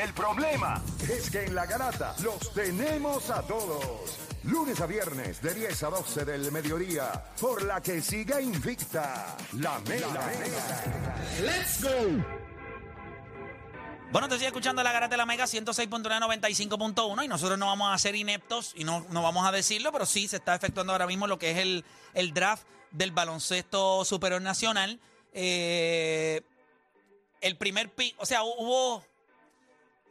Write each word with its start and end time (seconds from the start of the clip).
El 0.00 0.14
problema 0.14 0.82
es 1.10 1.28
que 1.30 1.44
en 1.44 1.54
la 1.54 1.66
garata 1.66 2.14
los 2.22 2.54
tenemos 2.54 3.28
a 3.28 3.42
todos. 3.42 4.16
Lunes 4.44 4.80
a 4.80 4.86
viernes 4.86 5.42
de 5.42 5.52
10 5.52 5.82
a 5.82 5.90
12 5.90 6.24
del 6.24 6.50
mediodía, 6.50 7.22
por 7.38 7.62
la 7.62 7.82
que 7.82 8.00
siga 8.00 8.40
invicta 8.40 9.36
la 9.58 9.78
mega. 9.80 10.32
¡Let's 11.42 11.82
go! 11.82 12.24
Bueno, 14.10 14.26
te 14.28 14.36
sigue 14.36 14.46
escuchando 14.46 14.82
la 14.82 14.90
Garata 14.90 15.12
de 15.12 15.18
la 15.18 15.26
Mega 15.26 15.44
106.995.1 15.44 17.24
y 17.24 17.28
nosotros 17.28 17.58
no 17.58 17.66
vamos 17.66 17.94
a 17.94 17.98
ser 17.98 18.16
ineptos 18.16 18.72
y 18.74 18.84
no, 18.84 19.06
no 19.10 19.22
vamos 19.22 19.46
a 19.46 19.52
decirlo, 19.52 19.92
pero 19.92 20.06
sí 20.06 20.26
se 20.26 20.36
está 20.36 20.54
efectuando 20.54 20.92
ahora 20.92 21.06
mismo 21.06 21.26
lo 21.26 21.38
que 21.38 21.50
es 21.52 21.58
el, 21.58 21.84
el 22.14 22.32
draft 22.32 22.66
del 22.90 23.12
baloncesto 23.12 24.04
superior 24.06 24.40
nacional. 24.40 24.98
Eh, 25.34 26.40
el 27.42 27.56
primer 27.58 27.94
pick, 27.94 28.16
o 28.18 28.24
sea, 28.24 28.42
hubo... 28.42 29.09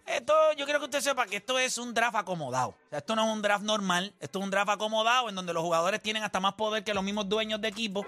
Esto, 0.09 0.33
yo 0.57 0.65
quiero 0.65 0.79
que 0.79 0.85
usted 0.85 1.01
sepa 1.01 1.25
que 1.25 1.37
esto 1.37 1.59
es 1.59 1.77
un 1.77 1.93
draft 1.93 2.15
acomodado. 2.15 2.69
O 2.69 2.89
sea, 2.89 2.99
esto 2.99 3.15
no 3.15 3.25
es 3.27 3.33
un 3.33 3.41
draft 3.41 3.63
normal, 3.63 4.13
esto 4.19 4.39
es 4.39 4.45
un 4.45 4.51
draft 4.51 4.69
acomodado 4.71 5.29
en 5.29 5.35
donde 5.35 5.53
los 5.53 5.63
jugadores 5.63 6.01
tienen 6.01 6.23
hasta 6.23 6.39
más 6.39 6.53
poder 6.53 6.83
que 6.83 6.93
los 6.93 7.03
mismos 7.03 7.29
dueños 7.29 7.61
de 7.61 7.67
equipo, 7.67 8.05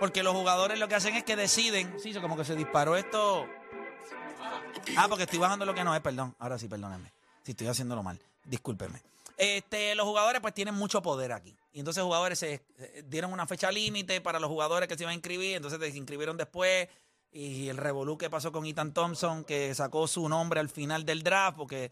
porque 0.00 0.22
los 0.22 0.34
jugadores 0.34 0.78
lo 0.78 0.88
que 0.88 0.94
hacen 0.94 1.14
es 1.14 1.24
que 1.24 1.36
deciden, 1.36 1.94
sí, 2.00 2.14
como 2.14 2.36
que 2.36 2.44
se 2.44 2.56
disparó 2.56 2.96
esto 2.96 3.46
Ah, 4.96 5.06
porque 5.08 5.24
estoy 5.24 5.38
bajando 5.38 5.64
lo 5.64 5.74
que 5.74 5.84
no 5.84 5.94
es, 5.94 6.00
perdón. 6.00 6.34
Ahora 6.38 6.58
sí, 6.58 6.68
perdónenme. 6.68 7.12
Si 7.44 7.52
estoy 7.52 7.66
haciéndolo 7.66 8.02
mal. 8.02 8.18
Discúlpenme. 8.44 9.00
Este, 9.36 9.94
los 9.94 10.06
jugadores 10.06 10.40
pues 10.40 10.54
tienen 10.54 10.74
mucho 10.74 11.02
poder 11.02 11.32
aquí. 11.32 11.56
Y 11.72 11.78
entonces 11.78 12.02
jugadores 12.02 12.38
se 12.38 12.62
eh, 12.78 13.04
dieron 13.06 13.32
una 13.32 13.46
fecha 13.46 13.72
límite 13.72 14.20
para 14.20 14.38
los 14.38 14.50
jugadores 14.50 14.88
que 14.88 14.96
se 14.96 15.04
iban 15.04 15.12
a 15.12 15.14
inscribir, 15.14 15.56
entonces 15.56 15.80
se 15.80 15.96
inscribieron 15.96 16.36
después. 16.36 16.88
Y 17.32 17.68
el 17.70 17.78
revolú 17.78 18.18
que 18.18 18.28
pasó 18.28 18.52
con 18.52 18.66
Ethan 18.66 18.92
Thompson, 18.92 19.44
que 19.44 19.74
sacó 19.74 20.06
su 20.06 20.28
nombre 20.28 20.60
al 20.60 20.68
final 20.68 21.04
del 21.06 21.22
draft, 21.22 21.56
porque 21.56 21.90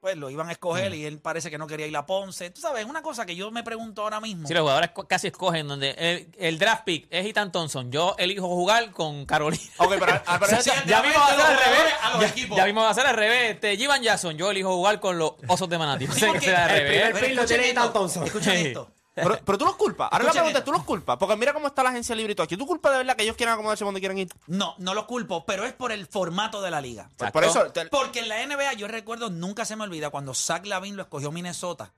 pues 0.00 0.16
lo 0.16 0.30
iban 0.30 0.48
a 0.48 0.52
escoger 0.52 0.94
y 0.94 1.04
él 1.04 1.18
parece 1.20 1.50
que 1.50 1.58
no 1.58 1.66
quería 1.66 1.86
ir 1.88 1.96
a 1.96 2.06
Ponce. 2.06 2.50
Tú 2.50 2.60
sabes, 2.60 2.84
una 2.86 3.02
cosa 3.02 3.26
que 3.26 3.34
yo 3.34 3.50
me 3.50 3.64
pregunto 3.64 4.02
ahora 4.02 4.20
mismo. 4.20 4.46
Sí, 4.46 4.54
los 4.54 4.60
jugadores 4.62 4.90
casi 5.08 5.26
escogen 5.26 5.66
donde 5.66 5.90
el, 5.98 6.30
el 6.38 6.56
draft 6.58 6.84
pick 6.84 7.08
es 7.10 7.26
Ethan 7.26 7.50
Thompson. 7.50 7.90
Yo 7.90 8.14
elijo 8.16 8.46
jugar 8.46 8.92
con 8.92 9.26
Carolina. 9.26 9.60
Ok, 9.78 9.96
pero, 9.98 10.22
ah, 10.24 10.38
pero 10.40 10.52
ese- 10.58 10.70
el 10.70 10.84
ya 10.86 11.02
draft 11.02 11.06
mismo 11.08 11.20
va 11.20 11.26
a 11.26 11.30
de 11.32 11.36
ser 11.36 11.42
los 11.42 11.50
al 11.50 11.58
revés. 11.64 11.94
a 12.00 12.10
los 12.12 12.20
Ya, 12.20 12.28
equipos. 12.28 12.56
ya 12.56 12.64
mismo 12.64 12.80
va 12.82 12.90
a 12.90 12.94
ser 12.94 13.06
al 13.06 13.16
revés. 13.16 13.54
Este, 13.56 13.76
Jivan 13.76 14.02
Jackson, 14.02 14.38
yo 14.38 14.50
elijo 14.52 14.72
jugar 14.74 15.00
con 15.00 15.18
los 15.18 15.32
osos 15.48 15.68
de 15.68 15.78
Manatí. 15.78 16.06
O 16.08 16.12
sea, 16.12 16.32
que 16.32 16.40
sea 16.42 16.64
al 16.66 16.70
el 16.70 16.76
revés. 16.78 16.90
primer 16.92 17.12
Pero 17.14 17.26
pick 17.26 17.36
lo 17.36 17.44
tiene 17.46 17.68
Ethan 17.70 17.92
Thompson. 17.92 18.24
Escuchen 18.24 18.56
Sí. 18.56 18.66
esto. 18.68 18.92
Pero, 19.22 19.38
pero 19.44 19.58
tú 19.58 19.64
los 19.64 19.76
culpas. 19.76 20.08
Ahora 20.10 20.24
la 20.24 20.30
Escuchen 20.30 20.42
pregunta 20.42 20.58
es. 20.58 20.64
¿tú 20.64 20.72
los 20.72 20.84
culpas? 20.84 21.16
Porque 21.18 21.36
mira 21.36 21.52
cómo 21.52 21.66
está 21.68 21.82
la 21.82 21.90
agencia 21.90 22.14
libre 22.14 22.32
y 22.32 22.34
todo 22.36 22.44
aquí. 22.44 22.56
¿Tú 22.56 22.66
culpas 22.66 22.92
de 22.92 22.98
verdad 22.98 23.16
que 23.16 23.22
ellos 23.24 23.36
quieran 23.36 23.54
acomodarse 23.54 23.84
donde 23.84 24.00
quieran 24.00 24.18
ir? 24.18 24.28
No, 24.46 24.74
no 24.78 24.94
lo 24.94 25.06
culpo, 25.06 25.44
pero 25.46 25.64
es 25.64 25.72
por 25.72 25.92
el 25.92 26.06
formato 26.06 26.60
de 26.62 26.70
la 26.70 26.80
liga. 26.80 27.08
Pues 27.16 27.30
por 27.32 27.44
eso... 27.44 27.70
te- 27.72 27.86
Porque 27.86 28.20
en 28.20 28.28
la 28.28 28.44
NBA, 28.46 28.74
yo 28.74 28.88
recuerdo, 28.88 29.30
nunca 29.30 29.64
se 29.64 29.76
me 29.76 29.84
olvida, 29.84 30.10
cuando 30.10 30.34
Zach 30.34 30.64
Lavin 30.66 30.96
lo 30.96 31.02
escogió 31.02 31.30
Minnesota, 31.32 31.92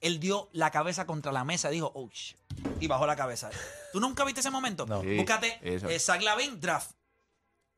él 0.00 0.20
dio 0.20 0.48
la 0.52 0.70
cabeza 0.70 1.06
contra 1.06 1.32
la 1.32 1.44
mesa 1.44 1.70
y 1.70 1.74
dijo, 1.74 1.90
oh, 1.94 2.08
shit", 2.12 2.36
y 2.80 2.86
bajó 2.86 3.06
la 3.06 3.16
cabeza. 3.16 3.50
¿Tú 3.92 4.00
nunca 4.00 4.24
viste 4.24 4.40
ese 4.40 4.50
momento? 4.50 4.84
No. 4.86 5.00
Sí, 5.00 5.16
Búscate 5.16 5.58
eso. 5.62 5.88
eh, 5.88 5.98
Zach 5.98 6.20
Lavin, 6.22 6.60
draft. 6.60 6.90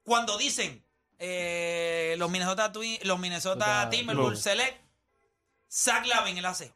Cuando 0.02 0.36
dicen 0.38 0.84
eh, 1.18 2.14
los 2.18 2.30
Minnesota, 2.30 2.68
los 2.74 3.18
Minnesota 3.18 3.18
Minnesota 3.18 3.90
Timberwolves 3.90 4.40
select, 4.40 4.80
Zach 5.70 6.06
Lavin, 6.06 6.38
él 6.38 6.44
hace, 6.46 6.72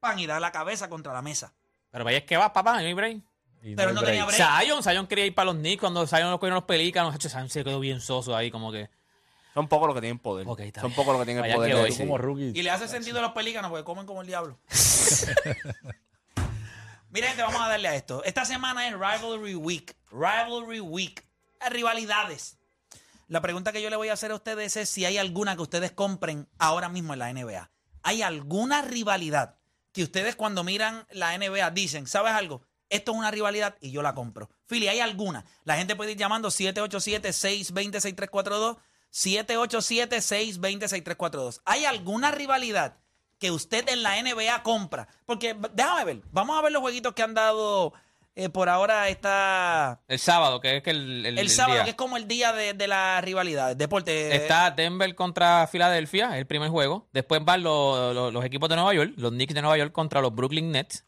pan, 0.00 0.18
y 0.18 0.26
da 0.26 0.40
la 0.40 0.50
cabeza 0.50 0.88
contra 0.88 1.12
la 1.12 1.22
mesa. 1.22 1.52
Pero 1.90 2.04
vaya 2.04 2.18
es 2.18 2.24
que 2.24 2.36
va, 2.36 2.52
papá, 2.52 2.72
no 2.72 2.78
hay 2.78 2.94
break. 2.94 3.22
Y 3.62 3.74
Pero 3.74 3.92
no 3.92 4.02
tenía 4.02 4.24
break. 4.24 4.40
Zion, 4.40 4.82
Zion 4.82 5.06
quería 5.06 5.26
ir 5.26 5.34
para 5.34 5.52
los 5.52 5.56
Knicks 5.56 5.80
cuando 5.80 6.06
Zion 6.06 6.30
lo 6.30 6.38
cogieron 6.38 6.56
los 6.56 6.64
pelícanos. 6.64 7.14
Zion 7.20 7.50
se 7.50 7.62
quedó 7.62 7.78
bien 7.78 8.00
soso 8.00 8.34
ahí, 8.34 8.50
como 8.50 8.72
que. 8.72 8.88
Son 9.54 9.68
pocos 9.68 9.88
los 9.88 9.94
que 9.94 10.00
tienen 10.00 10.18
poder. 10.18 10.46
Son 10.46 10.92
pocos 10.92 11.12
los 11.12 11.20
que 11.20 11.26
tienen 11.26 11.44
el 11.44 11.54
poder. 11.54 11.74
hoy 11.74 11.96
como 11.96 12.16
rookie. 12.16 12.52
Y 12.54 12.62
le 12.62 12.70
hace 12.70 12.88
sentido 12.88 13.18
a 13.18 13.22
los 13.22 13.32
pelícanos 13.32 13.70
porque 13.70 13.84
comen 13.84 14.06
como 14.06 14.22
el 14.22 14.26
diablo. 14.26 14.58
Mira, 17.10 17.28
gente, 17.28 17.42
vamos 17.42 17.60
a 17.60 17.68
darle 17.68 17.88
a 17.88 17.96
esto. 17.96 18.22
Esta 18.24 18.44
semana 18.44 18.86
es 18.86 18.94
Rivalry 18.94 19.56
Week. 19.56 19.96
Rivalry 20.12 20.80
Week. 20.80 21.26
Hay 21.58 21.70
rivalidades. 21.70 22.56
La 23.26 23.40
pregunta 23.40 23.72
que 23.72 23.82
yo 23.82 23.90
le 23.90 23.96
voy 23.96 24.08
a 24.08 24.12
hacer 24.12 24.30
a 24.30 24.36
ustedes 24.36 24.76
es 24.76 24.88
si 24.88 25.04
hay 25.04 25.18
alguna 25.18 25.56
que 25.56 25.62
ustedes 25.62 25.90
compren 25.90 26.48
ahora 26.58 26.88
mismo 26.88 27.12
en 27.12 27.18
la 27.18 27.32
NBA. 27.32 27.70
¿Hay 28.02 28.22
alguna 28.22 28.82
rivalidad 28.82 29.56
que 30.00 30.04
ustedes 30.04 30.34
cuando 30.34 30.64
miran 30.64 31.06
la 31.10 31.36
NBA 31.36 31.72
dicen, 31.72 32.06
¿sabes 32.06 32.32
algo? 32.32 32.62
Esto 32.88 33.12
es 33.12 33.18
una 33.18 33.30
rivalidad 33.30 33.76
y 33.82 33.90
yo 33.90 34.00
la 34.00 34.14
compro. 34.14 34.48
Philly, 34.66 34.88
¿hay 34.88 35.00
alguna? 35.00 35.44
La 35.64 35.76
gente 35.76 35.94
puede 35.94 36.12
ir 36.12 36.16
llamando 36.16 36.48
787-620-6342. 36.48 38.78
787-620-6342. 39.12 41.60
¿Hay 41.66 41.84
alguna 41.84 42.30
rivalidad 42.30 42.96
que 43.38 43.50
usted 43.50 43.86
en 43.90 44.02
la 44.02 44.22
NBA 44.22 44.62
compra? 44.62 45.06
Porque 45.26 45.54
déjame 45.74 46.04
ver, 46.06 46.22
vamos 46.32 46.58
a 46.58 46.62
ver 46.62 46.72
los 46.72 46.80
jueguitos 46.80 47.12
que 47.12 47.22
han 47.22 47.34
dado 47.34 47.92
eh, 48.40 48.48
por 48.48 48.68
ahora 48.68 49.08
esta, 49.08 50.00
El 50.08 50.18
sábado, 50.18 50.60
que 50.60 50.78
es 50.78 50.82
que 50.82 50.90
el, 50.90 51.26
el, 51.26 51.26
el, 51.26 51.38
el 51.38 51.50
sábado, 51.50 51.74
día. 51.74 51.84
que 51.84 51.90
es 51.90 51.96
como 51.96 52.16
el 52.16 52.26
día 52.26 52.52
de, 52.52 52.74
de 52.74 52.88
la 52.88 53.20
rivalidad, 53.20 53.76
deporte. 53.76 54.34
Está 54.34 54.70
Denver 54.70 55.14
contra 55.14 55.66
Filadelfia, 55.66 56.38
el 56.38 56.46
primer 56.46 56.70
juego. 56.70 57.08
Después 57.12 57.44
van 57.44 57.62
los, 57.62 58.14
los- 58.14 58.32
los 58.32 58.44
equipos 58.44 58.68
de 58.68 58.76
Nueva 58.76 58.94
York, 58.94 59.12
los 59.16 59.30
Knicks 59.30 59.54
de 59.54 59.62
Nueva 59.62 59.76
York 59.78 59.92
contra 59.92 60.20
los 60.20 60.34
Brooklyn 60.34 60.70
Nets. 60.72 61.04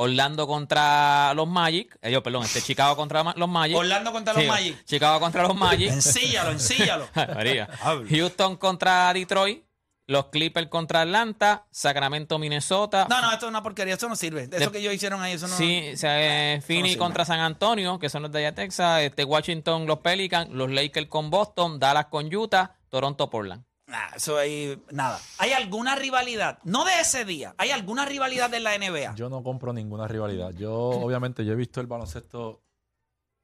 Orlando 0.00 0.46
contra 0.46 1.34
los 1.34 1.48
Magic. 1.48 1.98
Eh, 2.02 2.12
yo, 2.12 2.22
perdón, 2.22 2.44
este 2.44 2.62
Chicago 2.62 2.94
contra 2.94 3.24
los 3.34 3.48
Magic. 3.48 3.76
Orlando 3.76 4.12
contra 4.12 4.32
los 4.32 4.42
Sí, 4.44 4.48
Magic. 4.48 4.84
Chicago 4.84 5.18
contra 5.18 5.42
los 5.42 5.56
Magic. 5.56 5.90
Ensíllalo, 5.90 6.52
ensíllalo. 6.52 7.08
Houston 8.08 8.56
contra 8.56 9.12
Detroit. 9.12 9.64
Los 10.08 10.28
Clippers 10.28 10.68
contra 10.68 11.02
Atlanta. 11.02 11.66
Sacramento, 11.70 12.38
Minnesota. 12.38 13.06
No, 13.10 13.20
no, 13.20 13.30
esto 13.30 13.44
es 13.44 13.50
una 13.50 13.62
porquería, 13.62 13.94
eso 13.94 14.08
no 14.08 14.16
sirve. 14.16 14.44
Eso 14.44 14.58
De- 14.58 14.70
que 14.72 14.78
ellos 14.78 14.94
hicieron 14.94 15.20
ahí, 15.20 15.34
eso 15.34 15.46
no. 15.46 15.54
Sí, 15.54 15.90
o 15.92 15.96
sea, 15.98 16.54
eh, 16.54 16.62
Phoenix 16.62 16.96
contra 16.96 17.26
San 17.26 17.40
Antonio, 17.40 17.98
que 17.98 18.08
son 18.08 18.22
los 18.22 18.32
de 18.32 18.38
allá 18.38 18.54
Texas. 18.54 19.02
Este, 19.02 19.24
Washington, 19.24 19.86
los 19.86 19.98
Pelicans. 19.98 20.50
Los 20.50 20.70
Lakers 20.70 21.08
con 21.08 21.28
Boston. 21.28 21.78
Dallas 21.78 22.06
con 22.06 22.34
Utah. 22.34 22.74
Toronto, 22.88 23.28
Portland. 23.28 23.64
Nah, 23.86 24.08
eso 24.16 24.38
ahí, 24.38 24.82
nada. 24.90 25.20
¿Hay 25.38 25.52
alguna 25.52 25.94
rivalidad? 25.94 26.58
No 26.64 26.86
de 26.86 27.00
ese 27.00 27.26
día. 27.26 27.54
¿Hay 27.58 27.70
alguna 27.70 28.06
rivalidad 28.06 28.48
de 28.48 28.60
la 28.60 28.74
NBA? 28.78 29.14
Yo 29.14 29.28
no 29.28 29.42
compro 29.42 29.74
ninguna 29.74 30.08
rivalidad. 30.08 30.52
Yo, 30.52 30.72
obviamente, 30.74 31.44
yo 31.44 31.52
he 31.52 31.56
visto 31.56 31.80
el 31.82 31.86
baloncesto 31.86 32.62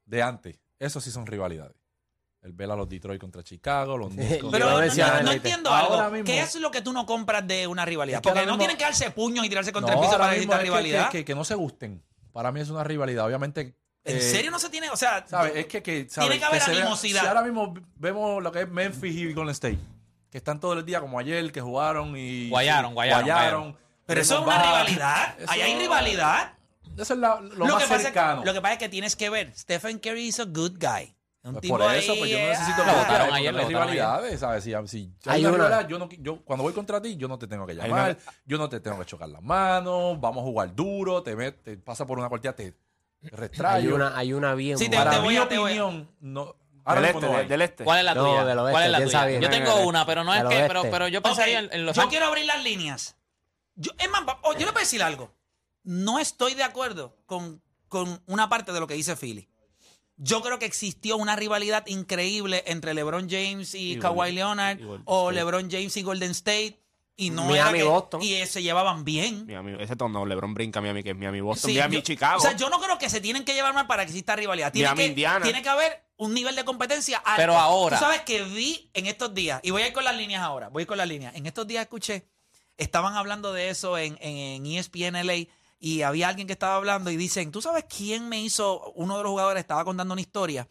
de 0.05 0.23
antes. 0.23 0.59
Eso 0.79 0.99
sí 0.99 1.11
son 1.11 1.25
rivalidades. 1.27 1.75
El 2.45 2.53
ver 2.53 2.69
a 2.69 2.75
los 2.75 2.87
Detroit 2.87 3.19
contra 3.19 3.41
Chicago, 3.43 3.97
los 3.97 4.11
Knicks 4.11 4.37
contra- 4.41 4.59
Pero 4.59 4.65
Yo 4.87 5.07
no, 5.07 5.21
no- 5.23 5.31
entiendo 5.31 5.69
Ahora 5.71 6.05
algo. 6.05 6.11
mismo- 6.15 6.25
¿Qué 6.27 6.39
es 6.41 6.55
lo 6.55 6.69
que 6.69 6.81
tú 6.81 6.93
no 6.93 7.05
compras 7.07 7.47
de 7.47 7.65
una 7.65 7.85
rivalidad? 7.85 8.17
Es 8.19 8.21
que 8.21 8.29
Porque 8.29 8.41
no 8.45 8.51
mismo- 8.53 8.59
tienen 8.59 8.77
que 8.77 8.83
darse 8.83 9.09
puños 9.11 9.43
y 9.45 9.49
tirarse 9.49 9.71
contra 9.73 9.95
No, 9.95 10.01
el 10.01 10.05
piso 10.07 10.17
para 10.19 10.31
necesitar 10.31 10.61
rivalidad. 10.61 11.09
Que, 11.09 11.17
que- 11.19 11.25
que 11.25 11.35
no 11.35 11.43
se 11.43 11.55
gusten. 11.55 12.03
Para 12.31 12.51
mí 12.51 12.59
es 12.59 12.69
una 12.69 12.83
rivalidad. 12.83 13.25
Obviamente. 13.25 13.75
¿En 14.03 14.17
eh, 14.17 14.21
serio 14.21 14.51
no 14.51 14.59
se 14.59 14.69
tiene? 14.69 14.91
O 14.91 14.95
sea, 14.97 15.25
¿Sabes? 15.27 15.53
Es 15.55 15.65
que, 15.65 15.81
que 15.81 16.07
¿sabes? 16.07 16.29
Tiene 16.29 16.37
que 16.39 16.45
haber 16.45 16.61
animosidad. 16.61 17.21
Si 17.21 17.27
ahora 17.27 17.41
mismo 17.41 17.73
vemos 17.95 18.43
lo 18.43 18.51
que 18.51 18.61
es 18.61 18.69
Memphis 18.69 19.15
y 19.15 19.33
Golden 19.33 19.51
State, 19.53 19.79
que 20.29 20.37
están 20.37 20.59
todo 20.59 20.73
el 20.73 20.85
día 20.85 20.99
como 21.01 21.17
ayer, 21.17 21.51
que 21.51 21.61
jugaron 21.61 22.15
y. 22.15 22.49
Guayaron, 22.49 22.93
guayaron, 22.93 23.25
guayaron. 23.25 23.77
pero 24.05 24.21
eso 24.21 24.35
es 24.39 24.45
una 24.45 24.61
rivalidad. 24.61 25.39
Eso- 25.39 25.51
Ahí 25.51 25.61
hay 25.61 25.79
rivalidad. 25.79 26.53
Eso 26.95 27.13
es 27.15 27.19
la- 27.19 27.41
lo, 27.41 27.65
que 27.65 27.71
más 27.71 27.83
pasa 27.83 27.95
es 27.95 27.97
que- 27.99 28.03
cercano. 28.05 28.45
lo 28.45 28.53
que 28.53 28.61
pasa 28.61 28.73
es 28.73 28.79
que 28.79 28.89
tienes 28.89 29.15
que 29.15 29.29
ver. 29.31 29.51
Stephen 29.57 29.97
Curry 29.97 30.27
is 30.27 30.39
a 30.39 30.43
good 30.45 30.73
guy. 30.79 31.14
Un 31.45 31.51
Pues 31.53 31.61
tipo 31.61 31.77
por 31.77 31.93
eso, 31.93 32.11
ahí, 32.13 32.17
pues 32.19 32.31
yo 32.31 32.39
no 32.39 32.47
necesito 32.47 32.81
ah, 32.83 32.93
votar, 33.03 33.21
ayer, 33.33 33.55
hay 33.55 33.65
rivalidades, 33.67 34.39
¿sabes? 34.39 34.63
Si, 34.63 34.71
si 34.87 34.97
hay 35.25 35.35
Hay 35.35 35.41
una 35.45 35.49
una. 35.55 35.65
rivalidad, 35.67 35.87
yo, 35.87 35.99
no, 35.99 36.09
yo 36.09 36.41
cuando 36.43 36.63
voy 36.63 36.73
contra 36.73 36.99
ti, 36.99 37.15
yo 37.17 37.27
no 37.27 37.37
te 37.37 37.45
tengo 37.47 37.67
que 37.67 37.75
llamar, 37.75 38.17
una- 38.19 38.33
yo 38.45 38.57
no 38.57 38.67
te 38.67 38.79
tengo 38.79 38.97
que 38.97 39.05
chocar 39.05 39.29
las 39.29 39.43
manos, 39.43 40.19
vamos 40.19 40.41
a 40.41 40.45
jugar 40.45 40.73
duro, 40.75 41.21
te, 41.21 41.37
met- 41.37 41.61
te 41.61 41.77
pasa 41.77 42.05
por 42.07 42.17
una 42.17 42.29
cortilla, 42.29 42.55
te, 42.55 42.71
te 42.71 42.77
Hay 43.25 43.29
restrayo. 43.29 43.93
una, 43.93 44.17
hay 44.17 44.33
una 44.33 44.55
bien 44.55 44.77
Sí, 44.79 44.89
te- 44.89 44.97
Para 44.97 45.11
te 45.11 45.17
mi 45.19 45.23
voy 45.23 45.37
a- 45.37 45.43
opinión, 45.43 46.09
no, 46.19 46.55
ahora 46.83 47.01
Del 47.01 47.09
este, 47.11 47.27
no 47.29 47.37
del 47.47 47.61
este. 47.61 47.83
¿Cuál 47.83 47.99
es 47.99 48.05
la 48.05 48.15
No, 48.15 48.23
tuya? 48.25 48.45
del 48.45 48.57
oeste, 48.59 48.71
¿Cuál 48.71 48.83
es 48.85 48.91
la 48.91 49.03
tuya? 49.03 49.25
bien. 49.25 49.41
Yo 49.43 49.49
tengo 49.51 49.75
una, 49.87 50.05
pero 50.07 50.23
no 50.23 50.33
es 50.33 50.43
que, 50.45 50.65
pero, 50.67 50.81
pero 50.89 51.07
yo 51.07 51.21
pensaría 51.21 51.59
en, 51.59 51.69
en 51.71 51.85
los 51.85 51.95
yo 51.95 52.09
quiero 52.09 52.25
abrir 52.25 52.45
las 52.45 52.63
líneas. 52.63 53.17
Yo, 53.75 53.91
es 53.99 54.09
más, 54.09 54.23
oh, 54.41 54.53
yo 54.53 54.59
le 54.65 54.71
voy 54.71 54.77
a 54.77 54.79
decir 54.79 55.03
algo. 55.03 55.31
No 55.83 56.17
estoy 56.17 56.55
de 56.55 56.63
acuerdo 56.63 57.17
con, 57.27 57.61
con 57.87 58.19
una 58.25 58.49
parte 58.49 58.71
de 58.73 58.79
lo 58.79 58.87
que 58.87 58.95
dice 58.95 59.15
Philly. 59.15 59.47
Yo 60.17 60.41
creo 60.41 60.59
que 60.59 60.65
existió 60.65 61.17
una 61.17 61.35
rivalidad 61.35 61.85
increíble 61.87 62.63
entre 62.67 62.93
LeBron 62.93 63.29
James 63.29 63.75
y 63.75 63.93
Y 63.93 63.99
Kawhi 63.99 64.31
Leonard 64.31 64.79
y 64.79 64.83
o 65.05 65.29
State. 65.29 65.35
LeBron 65.35 65.69
James 65.71 65.97
y 65.97 66.01
Golden 66.03 66.31
State 66.31 66.79
y 67.17 67.29
no 67.29 67.43
Miami, 67.45 67.59
era 67.59 67.71
que- 67.77 67.83
Boston. 67.83 68.21
y 68.21 68.33
eh, 68.35 68.45
se 68.45 68.61
llevaban 68.63 69.03
bien. 69.05 69.45
Miami, 69.45 69.75
ese 69.79 69.95
tono, 69.95 70.25
LeBron 70.25 70.53
brinca 70.53 70.81
Miami, 70.81 71.03
que 71.03 71.11
es 71.11 71.15
Miami 71.17 71.41
Boston, 71.41 71.69
Sí, 71.71 71.75
Miami 71.77 71.95
yo- 71.97 72.01
Chicago. 72.01 72.37
O 72.37 72.41
sea, 72.41 72.55
yo 72.55 72.69
no 72.69 72.79
creo 72.79 72.97
que 72.97 73.09
se 73.09 73.19
tienen 73.21 73.43
que 73.45 73.53
llevar 73.53 73.73
mal 73.73 73.87
para 73.87 74.03
que 74.05 74.11
exista 74.11 74.35
rivalidad. 74.35 74.71
Tiene, 74.71 74.87
Miami, 74.87 75.01
que, 75.03 75.07
Indiana. 75.09 75.43
tiene 75.43 75.61
que 75.61 75.69
haber 75.69 76.05
un 76.17 76.33
nivel 76.33 76.55
de 76.55 76.63
competencia 76.65 77.17
alto. 77.17 77.33
Pero 77.37 77.57
ahora- 77.57 77.97
Tú 77.97 78.03
sabes 78.05 78.21
que 78.21 78.41
vi 78.43 78.89
en 78.93 79.05
estos 79.07 79.33
días, 79.33 79.59
y 79.63 79.71
voy 79.71 79.81
a 79.81 79.87
ir 79.87 79.93
con 79.93 80.03
las 80.05 80.15
líneas 80.15 80.41
ahora, 80.43 80.69
voy 80.69 80.81
a 80.81 80.83
ir 80.83 80.87
con 80.87 80.97
las 80.97 81.07
líneas. 81.07 81.35
En 81.35 81.45
estos 81.45 81.67
días 81.67 81.81
escuché, 81.83 82.25
estaban 82.77 83.15
hablando 83.15 83.53
de 83.53 83.69
eso 83.69 83.97
en, 83.97 84.17
en, 84.21 84.37
en 84.37 84.65
ESPN 84.65 85.15
LA, 85.23 85.47
y 85.85 86.01
había 86.01 86.29
alguien 86.29 86.47
que 86.47 86.53
estaba 86.53 86.77
hablando 86.77 87.11
y 87.11 87.15
dicen, 87.15 87.51
¿tú 87.51 87.61
sabes 87.61 87.85
quién 87.87 88.27
me 88.27 88.41
hizo? 88.41 88.91
Uno 88.95 89.17
de 89.17 89.23
los 89.23 89.29
jugadores 89.29 89.61
estaba 89.61 89.85
contando 89.85 90.15
una 90.15 90.21
historia 90.21 90.67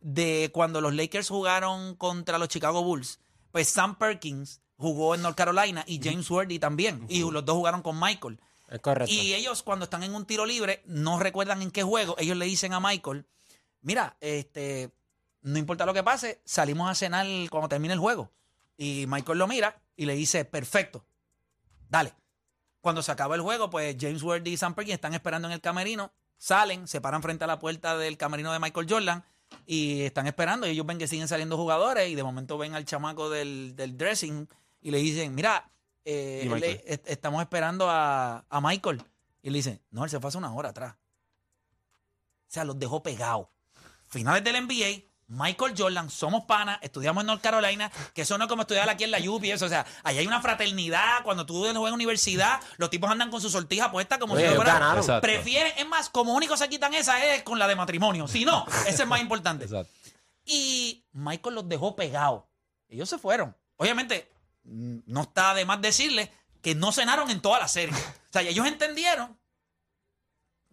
de 0.00 0.48
cuando 0.54 0.80
los 0.80 0.94
Lakers 0.94 1.28
jugaron 1.28 1.96
contra 1.96 2.38
los 2.38 2.48
Chicago 2.48 2.82
Bulls. 2.82 3.20
Pues 3.52 3.68
Sam 3.68 3.98
Perkins 3.98 4.62
jugó 4.78 5.14
en 5.14 5.20
North 5.20 5.36
Carolina 5.36 5.84
y 5.86 6.00
James 6.02 6.30
Worthy 6.30 6.58
también. 6.58 7.04
Y 7.10 7.30
los 7.30 7.44
dos 7.44 7.56
jugaron 7.56 7.82
con 7.82 8.00
Michael. 8.00 8.40
Es 8.70 8.80
correcto. 8.80 9.12
Y 9.12 9.34
ellos 9.34 9.62
cuando 9.62 9.84
están 9.84 10.02
en 10.02 10.14
un 10.14 10.24
tiro 10.24 10.46
libre, 10.46 10.82
no 10.86 11.18
recuerdan 11.18 11.60
en 11.60 11.70
qué 11.70 11.82
juego, 11.82 12.16
ellos 12.18 12.38
le 12.38 12.46
dicen 12.46 12.72
a 12.72 12.80
Michael, 12.80 13.26
mira, 13.82 14.16
este, 14.22 14.90
no 15.42 15.58
importa 15.58 15.84
lo 15.84 15.92
que 15.92 16.02
pase, 16.02 16.40
salimos 16.46 16.88
a 16.90 16.94
cenar 16.94 17.26
cuando 17.50 17.68
termine 17.68 17.92
el 17.92 18.00
juego. 18.00 18.30
Y 18.78 19.04
Michael 19.08 19.40
lo 19.40 19.46
mira 19.46 19.82
y 19.94 20.06
le 20.06 20.14
dice, 20.14 20.46
perfecto, 20.46 21.04
dale. 21.90 22.14
Cuando 22.84 23.02
se 23.02 23.10
acaba 23.10 23.34
el 23.34 23.40
juego, 23.40 23.70
pues 23.70 23.96
James 23.98 24.22
Worthy 24.22 24.50
y 24.52 24.56
Sam 24.58 24.74
Perkins 24.74 24.96
están 24.96 25.14
esperando 25.14 25.48
en 25.48 25.52
el 25.52 25.62
camerino, 25.62 26.12
salen, 26.36 26.86
se 26.86 27.00
paran 27.00 27.22
frente 27.22 27.42
a 27.44 27.46
la 27.46 27.58
puerta 27.58 27.96
del 27.96 28.18
camerino 28.18 28.52
de 28.52 28.58
Michael 28.58 28.86
Jordan 28.86 29.24
y 29.64 30.02
están 30.02 30.26
esperando. 30.26 30.66
Y 30.66 30.70
ellos 30.72 30.84
ven 30.84 30.98
que 30.98 31.08
siguen 31.08 31.26
saliendo 31.26 31.56
jugadores 31.56 32.10
y 32.10 32.14
de 32.14 32.22
momento 32.22 32.58
ven 32.58 32.74
al 32.74 32.84
chamaco 32.84 33.30
del, 33.30 33.74
del 33.74 33.96
dressing 33.96 34.46
y 34.82 34.90
le 34.90 34.98
dicen, 34.98 35.34
mira, 35.34 35.70
eh, 36.04 36.42
le- 36.60 36.84
est- 36.92 37.08
estamos 37.08 37.40
esperando 37.40 37.88
a, 37.88 38.44
a 38.50 38.60
Michael. 38.60 39.02
Y 39.40 39.48
le 39.48 39.56
dicen, 39.60 39.80
no, 39.90 40.04
él 40.04 40.10
se 40.10 40.20
fue 40.20 40.28
hace 40.28 40.36
una 40.36 40.52
hora 40.52 40.68
atrás. 40.68 40.94
O 40.94 42.48
sea, 42.54 42.64
los 42.64 42.78
dejó 42.78 43.02
pegados. 43.02 43.48
Finales 44.08 44.44
del 44.44 44.62
NBA, 44.66 45.04
Michael 45.28 45.74
Jordan, 45.76 46.10
somos 46.10 46.44
panas, 46.44 46.78
estudiamos 46.82 47.22
en 47.22 47.26
North 47.28 47.40
Carolina, 47.40 47.90
que 48.12 48.22
eso 48.22 48.36
no 48.36 48.44
es 48.44 48.48
como 48.48 48.62
estudiar 48.62 48.88
aquí 48.88 49.04
en 49.04 49.10
la 49.10 49.18
UPI, 49.18 49.52
eso, 49.52 49.66
o 49.66 49.68
sea, 49.68 49.86
ahí 50.02 50.18
hay 50.18 50.26
una 50.26 50.40
fraternidad, 50.40 51.22
cuando 51.22 51.46
tú 51.46 51.58
juegas 51.58 51.76
en 51.76 51.94
universidad, 51.94 52.60
los 52.76 52.90
tipos 52.90 53.10
andan 53.10 53.30
con 53.30 53.40
su 53.40 53.50
sortija 53.50 53.90
puesta 53.90 54.18
como 54.18 54.34
Oye, 54.34 54.48
si 54.48 54.54
fuera-. 54.54 55.20
Prefieren, 55.20 55.72
es 55.78 55.88
más, 55.88 56.10
como 56.10 56.34
único 56.34 56.56
se 56.56 56.68
quitan 56.68 56.94
esa 56.94 57.24
es 57.24 57.42
con 57.42 57.58
la 57.58 57.66
de 57.66 57.76
matrimonio, 57.76 58.28
si 58.28 58.44
no, 58.44 58.66
ese 58.86 59.02
es 59.02 59.08
más 59.08 59.20
importante. 59.20 59.64
Exacto. 59.64 59.92
Y 60.44 61.04
Michael 61.12 61.54
los 61.54 61.68
dejó 61.68 61.96
pegados. 61.96 62.44
Ellos 62.88 63.08
se 63.08 63.18
fueron. 63.18 63.56
Obviamente, 63.76 64.30
mm, 64.64 64.98
no 65.06 65.22
está 65.22 65.54
de 65.54 65.64
más 65.64 65.80
decirles 65.80 66.28
que 66.60 66.74
no 66.74 66.92
cenaron 66.92 67.30
en 67.30 67.40
toda 67.40 67.58
la 67.58 67.68
serie. 67.68 67.94
O 67.94 68.32
sea, 68.32 68.42
ellos 68.42 68.66
entendieron 68.66 69.38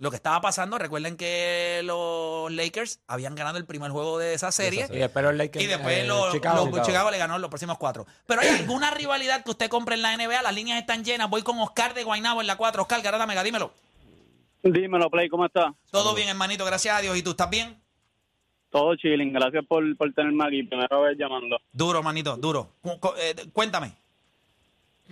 lo 0.02 0.10
que 0.10 0.16
estaba 0.16 0.42
pasando. 0.42 0.80
Recuerden 0.80 1.16
que 1.16 1.82
los 1.84 2.52
Lakers 2.52 3.00
habían 3.08 3.36
ganado 3.36 3.60
el 3.60 3.66
primer 3.66 3.92
juego 3.92 4.18
de 4.18 4.34
esa 4.34 4.52
serie. 4.52 4.88
Y 4.92 4.98
después 4.98 5.24
los 5.24 5.36
Lakers, 5.36 5.64
Y 5.64 5.68
después 5.68 5.98
eh, 6.00 6.08
los, 6.08 6.32
Chicago. 6.32 6.68
los- 6.76 6.86
Chicago. 6.88 7.12
le 7.12 7.20
ganó 7.20 7.38
los 7.38 7.50
próximos 7.50 7.78
cuatro. 7.78 8.08
Pero 8.26 8.42
hay 8.42 8.48
alguna 8.50 8.90
rivalidad 8.92 9.44
que 9.44 9.52
usted 9.52 9.70
compre 9.70 9.94
en 9.96 10.02
la 10.02 10.18
NBA. 10.18 10.42
Las 10.42 10.56
líneas 10.56 10.80
están 10.80 11.04
llenas. 11.06 11.30
Voy 11.30 11.44
con 11.44 11.60
Oscar 11.60 11.94
de 11.94 12.04
Guaynabo 12.04 12.42
en 12.42 12.48
la 12.48 12.56
4. 12.58 12.82
Oscar, 12.82 13.02
Garata 13.04 13.28
Mega, 13.28 13.44
dímelo. 13.44 13.72
Dímelo, 14.64 15.10
Play, 15.12 15.30
¿cómo 15.30 15.46
está? 15.46 15.74
Todo 15.92 16.16
bien, 16.16 16.30
hermanito, 16.30 16.66
gracias 16.66 16.96
a 16.96 17.02
Dios. 17.02 17.16
¿Y 17.16 17.22
tú 17.24 17.32
estás 17.32 17.50
bien? 17.50 17.80
Todo 18.72 18.96
chilling, 18.96 19.34
gracias 19.34 19.66
por, 19.68 19.84
por 19.98 20.12
tenerme 20.14 20.46
aquí, 20.48 20.64
primera 20.64 20.98
vez 21.00 21.18
llamando. 21.18 21.58
Duro, 21.72 22.00
hermanito, 22.00 22.38
duro. 22.38 22.72
Eh, 23.20 23.36
cuéntame. 23.54 23.94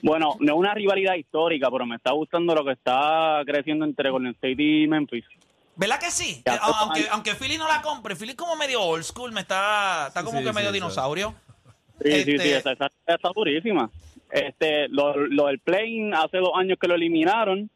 Bueno, 0.03 0.35
no 0.39 0.53
es 0.53 0.57
una 0.57 0.73
rivalidad 0.73 1.15
histórica, 1.15 1.69
pero 1.71 1.85
me 1.85 1.95
está 1.95 2.11
gustando 2.11 2.53
lo 2.55 2.63
que 2.63 2.71
está 2.73 3.41
creciendo 3.45 3.85
entre 3.85 4.09
Golden 4.09 4.31
State 4.31 4.61
y 4.61 4.87
Memphis. 4.87 5.25
¿Verdad 5.75 5.99
que 5.99 6.11
sí? 6.11 6.41
Ya, 6.45 6.57
aunque, 6.57 7.05
aunque 7.09 7.35
Philly 7.35 7.57
no 7.57 7.67
la 7.67 7.81
compre, 7.81 8.15
Philly 8.15 8.31
es 8.31 8.35
como 8.37 8.55
medio 8.55 8.81
old 8.81 9.03
school, 9.03 9.31
me 9.31 9.41
está, 9.41 10.07
está 10.07 10.23
como 10.23 10.39
sí, 10.39 10.43
que 10.43 10.49
sí, 10.49 10.55
medio 10.55 10.69
sí. 10.69 10.73
dinosaurio. 10.73 11.33
Sí, 12.01 12.11
sí, 12.11 12.31
Este- 12.31 12.39
sí, 12.39 12.49
esa 12.51 12.71
está 12.71 13.29
durísima. 13.33 13.89
Este, 14.31 14.87
lo, 14.89 15.15
lo 15.15 15.47
del 15.47 15.59
play 15.59 16.11
hace 16.13 16.37
dos 16.37 16.51
años 16.55 16.77
que 16.79 16.87
lo 16.87 16.95
eliminaron 16.95 17.69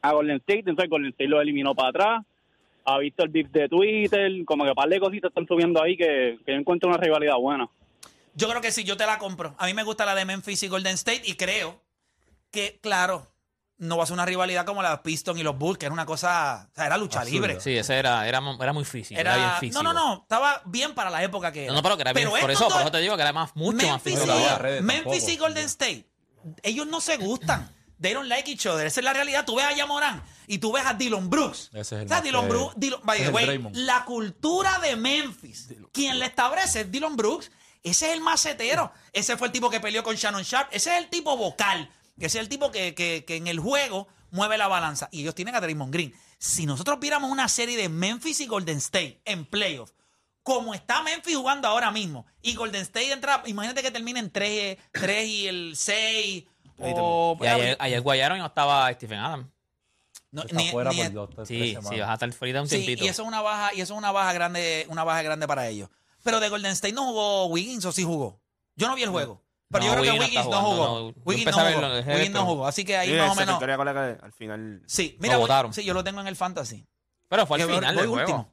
a 0.00 0.12
Golden 0.12 0.36
State, 0.38 0.60
entonces 0.60 0.88
Golden 0.90 1.10
State 1.10 1.28
lo 1.28 1.40
eliminó 1.40 1.74
para 1.74 1.88
atrás. 1.90 2.22
Ha 2.84 2.98
visto 2.98 3.22
el 3.22 3.28
beef 3.28 3.48
de 3.50 3.68
Twitter, 3.68 4.44
como 4.44 4.64
que 4.64 4.74
par 4.74 4.88
de 4.88 4.98
cositas 4.98 5.28
están 5.28 5.46
subiendo 5.46 5.80
ahí 5.82 5.96
que, 5.96 6.38
que 6.44 6.52
yo 6.52 6.58
encuentro 6.58 6.88
una 6.88 6.98
rivalidad 6.98 7.36
buena. 7.36 7.68
Yo 8.34 8.48
creo 8.48 8.60
que 8.60 8.72
sí, 8.72 8.84
yo 8.84 8.96
te 8.96 9.06
la 9.06 9.18
compro. 9.18 9.54
A 9.58 9.66
mí 9.66 9.74
me 9.74 9.82
gusta 9.82 10.04
la 10.06 10.14
de 10.14 10.24
Memphis 10.24 10.62
y 10.62 10.68
Golden 10.68 10.94
State 10.94 11.22
y 11.24 11.34
creo 11.36 11.82
que, 12.50 12.78
claro, 12.82 13.32
no 13.78 13.96
va 13.96 14.04
a 14.04 14.06
ser 14.06 14.14
una 14.14 14.24
rivalidad 14.24 14.64
como 14.64 14.80
la 14.82 14.90
de 14.90 14.98
Pistons 14.98 15.38
y 15.40 15.42
los 15.42 15.58
Bulls, 15.58 15.76
que 15.78 15.86
era 15.86 15.92
una 15.92 16.06
cosa, 16.06 16.68
o 16.70 16.74
sea, 16.74 16.86
era 16.86 16.96
lucha 16.96 17.20
Absurdo. 17.20 17.46
libre. 17.46 17.60
Sí, 17.60 17.76
ese 17.76 17.96
era, 17.98 18.26
era, 18.28 18.40
era 18.60 18.72
muy 18.72 18.84
físico. 18.84 19.20
Era, 19.20 19.36
bien 19.36 19.50
físico. 19.60 19.82
no, 19.82 19.92
no, 19.92 19.98
no, 19.98 20.22
estaba 20.22 20.62
bien 20.66 20.94
para 20.94 21.10
la 21.10 21.22
época 21.22 21.50
que 21.50 21.64
era. 21.64 21.72
No, 21.72 21.78
no, 21.78 21.82
pero 21.82 21.96
que 21.96 22.02
era 22.02 22.12
bien. 22.12 22.30
Por 22.30 22.50
eso, 22.50 22.68
por 22.68 22.80
eso 22.80 22.90
te 22.90 22.98
digo 22.98 23.16
que 23.16 23.22
era 23.22 23.32
más, 23.32 23.54
mucho 23.56 23.76
más 23.76 23.86
Memphis, 23.86 24.14
físico. 24.14 24.26
Pero 24.26 24.38
y, 24.38 24.44
las 24.44 24.60
redes 24.60 24.82
Memphis 24.82 25.04
tampoco. 25.04 25.32
y 25.32 25.36
Golden 25.36 25.64
State, 25.66 26.06
ellos 26.62 26.86
no 26.86 27.00
se 27.00 27.16
gustan. 27.16 27.70
They 28.00 28.14
don't 28.14 28.28
like 28.28 28.50
each 28.50 28.66
other. 28.66 28.86
Esa 28.86 29.00
es 29.00 29.04
la 29.04 29.12
realidad. 29.12 29.44
Tú 29.44 29.56
ves 29.56 29.64
a 29.64 29.72
Yamorán 29.72 30.22
y 30.48 30.58
tú 30.58 30.72
ves 30.72 30.84
a 30.84 30.94
Dylan 30.94 31.30
Brooks. 31.30 31.70
Ese 31.72 31.80
es 31.80 31.92
el 31.92 32.06
o 32.06 32.08
sea, 32.08 32.20
Dylan 32.20 32.48
Brooks, 32.48 32.76
Dylan- 32.76 33.00
by 33.02 33.22
the 33.22 33.30
way, 33.30 33.64
la 33.74 34.04
cultura 34.04 34.78
de 34.80 34.96
Memphis, 34.96 35.68
quien 35.92 36.18
la 36.18 36.26
establece 36.26 36.80
es 36.80 36.90
Dylan 36.90 37.16
Brooks. 37.16 37.50
Ese 37.82 38.06
es 38.08 38.12
el 38.12 38.20
macetero. 38.20 38.92
Ese 39.12 39.36
fue 39.36 39.48
el 39.48 39.52
tipo 39.52 39.68
que 39.70 39.80
peleó 39.80 40.02
con 40.02 40.14
Shannon 40.16 40.42
Sharp. 40.42 40.68
Ese 40.72 40.90
es 40.96 41.02
el 41.02 41.08
tipo 41.10 41.36
vocal. 41.36 41.90
Ese 42.18 42.38
es 42.38 42.42
el 42.42 42.48
tipo 42.48 42.70
que, 42.70 42.94
que- 42.94 43.24
que 43.26 43.36
en 43.36 43.46
el 43.48 43.58
juego 43.58 44.06
mueve 44.30 44.56
la 44.58 44.68
balanza. 44.68 45.08
Y 45.10 45.22
ellos 45.22 45.34
tienen 45.34 45.54
a 45.54 45.60
Draymond 45.60 45.92
Green. 45.92 46.14
Si 46.38 46.66
nosotros 46.66 46.98
viéramos 47.00 47.30
una 47.30 47.48
serie 47.48 47.76
de 47.76 47.88
Memphis 47.88 48.40
y 48.40 48.46
Golden 48.46 48.78
State 48.78 49.20
en 49.24 49.44
playoffs, 49.44 49.94
como 50.42 50.74
está 50.74 51.02
Memphis 51.02 51.36
jugando 51.36 51.68
ahora 51.68 51.90
mismo, 51.90 52.26
y 52.40 52.54
Golden 52.54 52.82
State 52.82 53.12
entra, 53.12 53.42
imagínate 53.46 53.82
que 53.82 53.90
terminen 53.90 54.30
3, 54.30 54.76
y 55.26 55.46
el 55.46 55.72
6. 55.76 56.44
O, 56.78 57.36
Y 57.40 57.46
ayer, 57.46 57.76
ayer 57.78 58.00
guayaron 58.00 58.38
y 58.38 58.40
no 58.40 58.46
estaba 58.46 58.92
Stephen 58.92 59.18
Adams. 59.20 59.46
no, 60.32 60.42
Está 60.42 60.56
ni- 60.56 60.70
fuera 60.70 60.90
ni- 60.90 60.96
por 61.02 61.12
dos, 61.12 61.30
tres 61.30 61.48
Sí, 61.48 61.76
sí, 61.88 62.00
vas 62.00 62.08
a 62.10 62.14
estar 62.14 62.28
un 62.28 62.68
sí, 62.68 62.76
tiempito. 62.76 63.04
y 63.04 63.08
eso 63.08 63.22
es 63.22 63.28
una 63.28 63.40
baja, 63.42 63.72
y 63.74 63.80
eso 63.82 63.94
es 63.94 63.98
una 63.98 64.10
baja 64.12 64.32
grande, 64.32 64.86
una 64.88 65.04
baja 65.04 65.22
grande 65.22 65.46
para 65.46 65.68
ellos. 65.68 65.90
Pero 66.22 66.40
de 66.40 66.48
Golden 66.48 66.72
State 66.72 66.92
no 66.94 67.04
jugó 67.06 67.46
Wiggins 67.46 67.84
o 67.84 67.92
sí 67.92 68.02
jugó. 68.04 68.40
Yo 68.76 68.88
no 68.88 68.94
vi 68.94 69.02
el 69.02 69.10
juego. 69.10 69.42
Pero 69.70 69.84
No, 69.84 69.90
yo 69.94 70.00
creo 70.00 70.12
que 70.14 70.20
Wiggins 70.20 70.46
no 70.48 70.60
jugó. 70.62 71.12
Wiggins 71.24 71.46
no 71.46 71.52
jugó. 71.72 71.88
Wiggins 72.14 72.30
no 72.32 72.44
jugó. 72.46 72.66
Así 72.66 72.84
que 72.84 72.96
ahí 72.96 73.08
Sí, 73.10 73.16
más 73.16 73.30
o 73.30 73.34
menos. 73.34 73.54
victoria 73.54 73.76
con 73.76 73.86
la 73.86 73.92
que 73.94 74.24
al 74.24 74.32
final... 74.32 74.82
Sí, 74.86 75.16
mira, 75.18 75.38
sí, 75.72 75.84
yo 75.84 75.94
lo 75.94 76.04
tengo 76.04 76.20
en 76.20 76.26
el 76.26 76.36
fantasy. 76.36 76.86
Pero 77.28 77.46
fue 77.46 77.60
al 77.62 77.68
final 77.70 77.94
voy 77.94 78.02
del 78.02 78.10
juego. 78.10 78.20
último. 78.20 78.52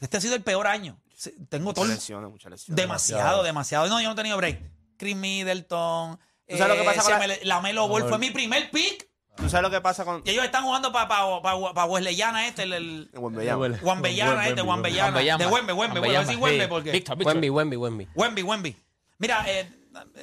Este 0.00 0.16
ha 0.16 0.20
sido 0.20 0.36
el 0.36 0.42
peor 0.42 0.66
año. 0.68 1.00
Sí, 1.16 1.32
Tengo 1.48 1.74
todo 1.74 1.84
Muchas 1.84 1.88
el- 1.96 2.00
lesiones, 2.00 2.30
muchas 2.30 2.50
lesiones. 2.52 2.76
demasiado, 2.80 3.42
demasiado. 3.42 3.88
No, 3.88 4.00
yo 4.00 4.06
no 4.06 4.12
he 4.12 4.16
tenido 4.16 4.36
break. 4.36 4.62
Chris 4.96 5.16
Middleton. 5.16 6.16
¿Tú 6.48 6.56
sabes 6.56 6.76
lo 6.76 6.82
que 6.82 6.86
pasa 6.96 7.18
con 7.18 7.28
la- 7.28 7.36
la... 7.42 7.60
Melo 7.60 7.88
Ball 7.88 8.08
fue 8.08 8.18
mi 8.18 8.30
primer 8.30 8.70
pick. 8.70 9.08
¿Tú 9.40 9.48
sabes 9.48 9.62
lo 9.62 9.70
que 9.70 9.80
pasa 9.80 10.04
con... 10.04 10.22
Y 10.24 10.30
ellos 10.30 10.44
están 10.44 10.64
jugando 10.64 10.90
para 10.92 11.06
pa, 11.08 11.42
pa, 11.42 11.74
pa 11.74 11.84
Wesleyana 11.84 12.48
este, 12.48 12.64
el, 12.64 12.72
el. 12.72 13.08
Wembeyana 13.14 13.66
este, 13.66 14.62
Wembeyana. 14.62 15.16
Wembanyama. 15.16 15.44
De 15.44 15.50
Wembe, 15.50 15.72
Wembe. 15.72 16.00
Voy 16.00 16.14
a 16.14 16.20
decir 16.20 16.38
Wembe 16.38 16.68
porque... 16.68 16.90
Víctor, 16.90 17.16
Víctor. 17.16 17.34
Wemby, 17.34 17.48
Wemby, 17.50 17.76
Wemby. 17.76 18.08
Wemby, 18.14 18.42
Wemby. 18.42 18.76
Mira, 19.18 19.44
eh, 19.46 19.70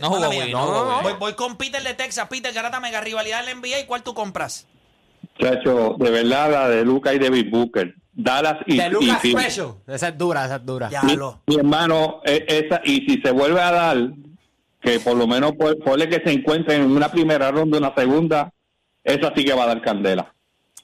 No 0.01 0.09
jugó. 0.09 0.29
Wiggins, 0.29 0.51
no 0.51 0.59
jugó 0.65 0.85
no, 0.85 1.01
Voy, 1.01 1.13
voy 1.13 1.33
con 1.33 1.57
Peter 1.57 1.81
de 1.81 1.93
Texas. 1.93 2.27
Peter 2.29 2.53
Garata 2.53 2.79
Mega 2.79 3.01
Rivalidad 3.01 3.39
en 3.41 3.45
la 3.45 3.55
NBA. 3.55 3.79
¿Y 3.79 3.85
cuál 3.85 4.03
tú 4.03 4.13
compras? 4.13 4.67
Chacho, 5.39 5.95
de 5.99 6.09
verdad, 6.11 6.51
la 6.51 6.69
de 6.69 6.85
Luca 6.85 7.13
y 7.13 7.19
David 7.19 7.49
Booker. 7.51 7.95
Dallas 8.13 8.57
y, 8.65 8.77
De 8.77 8.89
Lucas 8.89 9.23
y- 9.25 9.31
Special. 9.31 9.73
Esa 9.87 10.07
es 10.09 10.17
dura, 10.17 10.45
esa 10.45 10.55
es 10.55 10.65
dura. 10.65 10.89
Ya 10.89 11.03
mi, 11.03 11.15
lo. 11.17 11.41
mi 11.47 11.55
hermano, 11.57 12.21
eh, 12.23 12.45
esa, 12.47 12.81
y 12.85 13.01
si 13.05 13.21
se 13.21 13.31
vuelve 13.31 13.59
a 13.61 13.71
dar, 13.71 13.97
que 14.81 14.99
por 15.01 15.17
lo 15.17 15.27
menos 15.27 15.51
por, 15.53 15.77
ponle 15.79 16.07
que 16.07 16.21
se 16.23 16.31
encuentren 16.31 16.83
en 16.83 16.91
una 16.91 17.09
primera 17.11 17.51
ronda, 17.51 17.77
una 17.77 17.93
segunda, 17.93 18.53
esa 19.05 19.33
sí 19.33 19.45
que 19.45 19.53
va 19.53 19.63
a 19.63 19.67
dar 19.67 19.81
candela. 19.81 20.33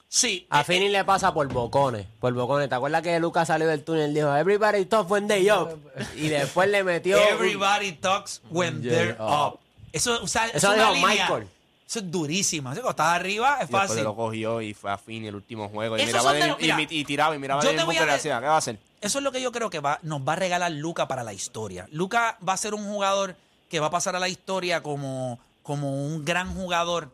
Sí. 0.08 0.46
A 0.50 0.60
eh, 0.60 0.64
Fini 0.64 0.88
le 0.88 1.04
pasa 1.04 1.32
por 1.32 1.48
bocones, 1.48 2.06
por 2.20 2.32
bocones. 2.34 2.68
¿Te 2.68 2.74
acuerdas 2.74 3.02
que 3.02 3.18
Lucas 3.18 3.48
salió 3.48 3.66
del 3.66 3.82
túnel 3.82 4.10
y 4.10 4.14
dijo, 4.14 4.34
everybody 4.36 4.84
talk 4.84 5.10
when 5.10 5.26
they 5.26 5.50
up? 5.50 5.78
Y 6.16 6.28
después 6.28 6.68
le 6.68 6.84
metió... 6.84 7.16
Everybody 7.16 7.92
talks 7.92 8.42
when 8.50 8.82
Yeah, 8.82 8.92
they're 8.92 9.16
up. 9.18 9.58
Eso, 9.92 10.22
o 10.22 10.26
sea, 10.26 10.46
Eso 10.46 10.56
es 10.56 10.64
una 10.64 10.90
dijo 10.90 10.94
línea- 10.94 11.08
Michael. 11.08 11.48
Eso 11.88 11.98
es 11.98 12.10
durísimo. 12.10 12.72
Eso, 12.72 12.80
cuando 12.80 12.90
estás 12.90 13.14
arriba 13.14 13.54
es 13.54 13.56
Y 13.56 13.72
después 13.72 13.88
fácil. 13.88 14.04
lo 14.04 14.16
cogió 14.16 14.62
y 14.62 14.72
fue 14.72 14.90
a 14.90 14.96
fin 14.98 15.24
el 15.24 15.34
último 15.34 15.68
juego. 15.68 15.98
Y 15.98 16.06
miraba 16.06 16.32
de 16.32 16.56
y, 16.58 16.72
mira, 16.72 16.86
y 16.88 17.04
tiraba 17.04 17.34
y 17.34 17.38
miraba 17.38 17.62
yo 17.62 17.70
de 17.70 17.76
te 17.76 17.84
voy 17.84 17.96
a 17.96 18.18
¿qué 18.18 18.30
va 18.30 18.54
a 18.54 18.56
hacer? 18.56 18.78
Eso 19.00 19.18
es 19.18 19.24
lo 19.24 19.32
que 19.32 19.42
yo 19.42 19.50
creo 19.50 19.68
que 19.68 19.80
va, 19.80 19.98
nos 20.02 20.20
va 20.26 20.34
a 20.34 20.36
regalar 20.36 20.70
Luca 20.72 21.08
para 21.08 21.24
la 21.24 21.32
historia. 21.32 21.86
Luca 21.90 22.38
va 22.46 22.52
a 22.52 22.56
ser 22.56 22.72
un 22.72 22.84
jugador 22.84 23.34
que 23.68 23.80
va 23.80 23.88
a 23.88 23.90
pasar 23.90 24.14
a 24.14 24.20
la 24.20 24.28
historia 24.28 24.82
como, 24.82 25.38
como 25.62 26.06
un 26.06 26.24
gran 26.24 26.54
jugador. 26.54 27.10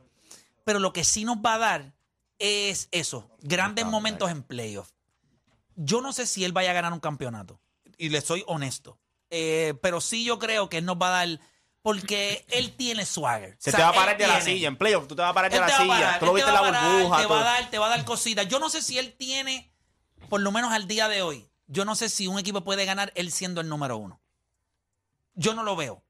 Pero 0.69 0.81
lo 0.81 0.93
que 0.93 1.03
sí 1.03 1.25
nos 1.25 1.39
va 1.39 1.55
a 1.55 1.59
dar 1.59 1.95
es 2.39 2.89
eso, 2.91 3.31
grandes 3.41 3.87
momentos 3.87 4.31
en 4.31 4.43
playoff. 4.43 4.91
Yo 5.77 6.03
no 6.03 6.13
sé 6.13 6.27
si 6.27 6.45
él 6.45 6.53
vaya 6.53 6.73
a 6.73 6.75
ganar 6.75 6.93
un 6.93 7.01
campeonato. 7.01 7.59
Y 7.97 8.11
le 8.11 8.21
soy 8.21 8.45
honesto. 8.47 9.01
Eh, 9.31 9.73
pero 9.81 10.03
sí 10.03 10.27
yo 10.27 10.39
creo 10.39 10.69
que 10.69 10.77
él 10.77 10.85
nos 10.85 10.99
va 10.99 11.09
a 11.09 11.25
dar. 11.25 11.41
Porque 11.81 12.45
él 12.51 12.77
tiene 12.77 13.07
swagger. 13.07 13.57
Se 13.59 13.71
O 13.71 13.73
sea, 13.73 13.79
te 13.79 13.83
va 13.83 13.89
a 13.89 13.95
parar 13.95 14.19
de 14.19 14.27
la 14.27 14.43
silla. 14.43 14.69
En 14.69 14.77
playoff, 14.77 15.09
tú 15.09 15.17
te 15.17 15.23
vas 15.23 15.31
a 15.31 15.33
parar 15.33 15.51
de 15.51 15.57
él 15.57 15.63
la 15.63 15.75
silla. 15.75 15.89
parar, 15.89 16.19
tú 16.19 16.27
lo 16.27 16.35
viste 16.35 16.51
en 16.51 16.55
la 16.55 16.61
parar, 16.61 16.93
burbuja. 16.93 17.17
Te 17.17 17.27
va, 17.27 17.41
a 17.41 17.45
dar, 17.45 17.71
te 17.71 17.79
va 17.79 17.87
a 17.87 17.89
dar 17.89 18.05
cositas. 18.05 18.47
Yo 18.47 18.59
no 18.59 18.69
sé 18.69 18.83
si 18.83 18.99
él 18.99 19.15
tiene, 19.17 19.73
por 20.29 20.43
lo 20.43 20.53
menos 20.53 20.75
al 20.75 20.87
día 20.87 21.09
de 21.09 21.23
hoy, 21.23 21.49
yo 21.67 21.87
no 21.87 21.95
sé 21.95 22.11
si 22.11 22.27
un 22.27 22.39
equipo 22.39 22.63
puede 22.63 22.85
ganar 22.85 23.11
él 23.15 23.33
siendo 23.33 23.63
el 23.63 23.71
número 23.71 23.97
uno. 23.97 24.21
Yo 25.33 25.55
no 25.55 25.63
lo 25.63 25.77
veo. 25.77 26.05